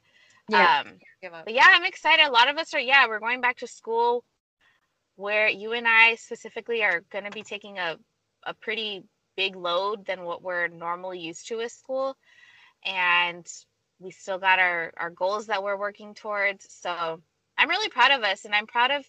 Yeah. 0.53 0.83
Um. 0.85 0.99
But 1.45 1.53
yeah, 1.53 1.67
I'm 1.67 1.85
excited. 1.85 2.25
A 2.25 2.31
lot 2.31 2.49
of 2.49 2.57
us 2.57 2.73
are 2.73 2.79
yeah, 2.79 3.07
we're 3.07 3.19
going 3.19 3.41
back 3.41 3.57
to 3.57 3.67
school 3.67 4.23
where 5.15 5.47
you 5.47 5.73
and 5.73 5.87
I 5.87 6.15
specifically 6.15 6.83
are 6.83 7.01
going 7.11 7.25
to 7.25 7.31
be 7.31 7.43
taking 7.43 7.77
a 7.79 7.97
a 8.45 8.53
pretty 8.53 9.03
big 9.35 9.55
load 9.55 10.05
than 10.05 10.23
what 10.23 10.41
we're 10.41 10.67
normally 10.67 11.19
used 11.19 11.47
to 11.47 11.57
with 11.57 11.71
school. 11.71 12.17
And 12.85 13.47
we 13.99 14.11
still 14.11 14.37
got 14.37 14.59
our, 14.59 14.91
our 14.97 15.09
goals 15.09 15.47
that 15.47 15.63
we're 15.63 15.77
working 15.77 16.13
towards. 16.13 16.67
So 16.69 17.21
I'm 17.57 17.69
really 17.69 17.89
proud 17.89 18.11
of 18.11 18.23
us 18.23 18.45
and 18.45 18.53
I'm 18.53 18.67
proud 18.67 18.91
of 18.91 19.05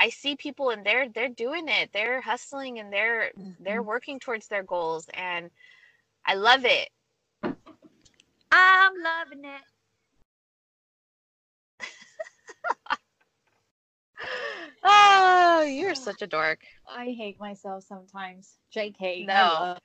I 0.00 0.10
see 0.10 0.36
people 0.36 0.70
and 0.70 0.86
they're 0.86 1.08
they're 1.08 1.28
doing 1.28 1.68
it. 1.68 1.90
They're 1.92 2.20
hustling 2.20 2.78
and 2.78 2.92
they're 2.92 3.32
mm-hmm. 3.36 3.62
they're 3.62 3.82
working 3.82 4.20
towards 4.20 4.46
their 4.46 4.62
goals 4.62 5.08
and 5.12 5.50
I 6.24 6.34
love 6.34 6.64
it. 6.64 6.88
I'm 8.50 8.92
loving 9.02 9.44
it. 9.44 9.62
oh, 14.84 15.62
you're 15.68 15.94
such 15.94 16.22
a 16.22 16.26
dork. 16.26 16.60
I 16.88 17.06
hate 17.06 17.38
myself 17.38 17.84
sometimes. 17.84 18.56
JK. 18.74 19.26
No. 19.26 19.34
I 19.34 19.78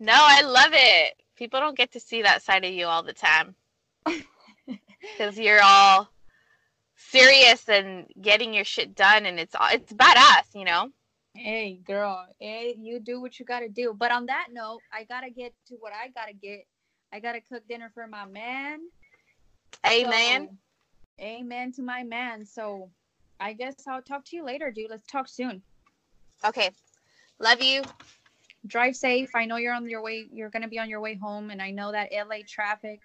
no, 0.00 0.14
I 0.16 0.40
love 0.40 0.70
it. 0.72 1.14
People 1.36 1.60
don't 1.60 1.76
get 1.76 1.92
to 1.92 2.00
see 2.00 2.22
that 2.22 2.42
side 2.42 2.64
of 2.64 2.72
you 2.72 2.86
all 2.86 3.02
the 3.02 3.12
time. 3.12 3.54
Because 5.16 5.38
you're 5.38 5.62
all 5.62 6.08
serious 6.94 7.68
and 7.68 8.06
getting 8.20 8.54
your 8.54 8.64
shit 8.64 8.94
done 8.94 9.26
and 9.26 9.38
it's 9.40 9.54
all 9.54 9.68
it's 9.70 9.92
badass, 9.92 10.54
you 10.54 10.64
know? 10.64 10.90
Hey 11.34 11.80
girl, 11.86 12.26
hey, 12.38 12.76
you 12.78 13.00
do 13.00 13.20
what 13.20 13.38
you 13.38 13.44
gotta 13.44 13.68
do. 13.68 13.94
But 13.96 14.12
on 14.12 14.26
that 14.26 14.48
note, 14.52 14.80
I 14.92 15.04
gotta 15.04 15.30
get 15.30 15.52
to 15.68 15.74
what 15.80 15.92
I 15.92 16.08
gotta 16.08 16.32
get. 16.32 16.66
I 17.12 17.20
gotta 17.20 17.40
cook 17.40 17.66
dinner 17.68 17.90
for 17.92 18.06
my 18.06 18.24
man. 18.24 18.80
Amen. 19.86 20.48
So, 20.48 20.56
amen 21.20 21.72
to 21.72 21.82
my 21.82 22.02
man. 22.02 22.44
So 22.44 22.90
I 23.38 23.52
guess 23.52 23.74
I'll 23.88 24.02
talk 24.02 24.24
to 24.26 24.36
you 24.36 24.44
later, 24.44 24.70
dude. 24.70 24.90
Let's 24.90 25.06
talk 25.06 25.28
soon. 25.28 25.62
Okay. 26.44 26.70
Love 27.38 27.62
you. 27.62 27.82
Drive 28.66 28.94
safe. 28.94 29.30
I 29.34 29.46
know 29.46 29.56
you're 29.56 29.74
on 29.74 29.88
your 29.88 30.02
way. 30.02 30.26
You're 30.32 30.50
gonna 30.50 30.68
be 30.68 30.78
on 30.78 30.90
your 30.90 31.00
way 31.00 31.14
home, 31.14 31.50
and 31.50 31.62
I 31.62 31.70
know 31.70 31.92
that 31.92 32.10
LA 32.12 32.38
traffic, 32.46 33.00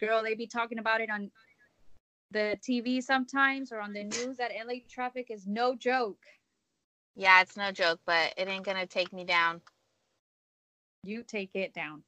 girl, 0.00 0.22
they 0.22 0.34
be 0.34 0.46
talking 0.46 0.78
about 0.78 1.00
it 1.02 1.10
on 1.10 1.30
the 2.30 2.56
TV 2.66 3.02
sometimes 3.02 3.70
or 3.70 3.80
on 3.80 3.92
the 3.92 4.04
news. 4.04 4.38
That 4.38 4.52
LA 4.66 4.76
traffic 4.88 5.26
is 5.30 5.46
no 5.46 5.74
joke. 5.76 6.18
Yeah, 7.14 7.42
it's 7.42 7.56
no 7.56 7.70
joke, 7.70 8.00
but 8.06 8.32
it 8.38 8.48
ain't 8.48 8.64
gonna 8.64 8.86
take 8.86 9.12
me 9.12 9.24
down. 9.24 9.60
You 11.04 11.22
take 11.22 11.50
it 11.54 11.74
down. 11.74 12.02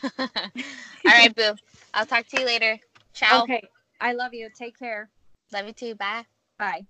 All 0.18 0.20
right, 1.04 1.34
boo. 1.34 1.54
I'll 1.94 2.06
talk 2.06 2.26
to 2.28 2.40
you 2.40 2.46
later. 2.46 2.78
Ciao. 3.14 3.42
Okay. 3.42 3.68
I 4.00 4.12
love 4.12 4.34
you. 4.34 4.48
Take 4.54 4.78
care. 4.78 5.10
Love 5.52 5.66
you 5.66 5.72
too. 5.72 5.94
Bye. 5.94 6.24
Bye. 6.58 6.86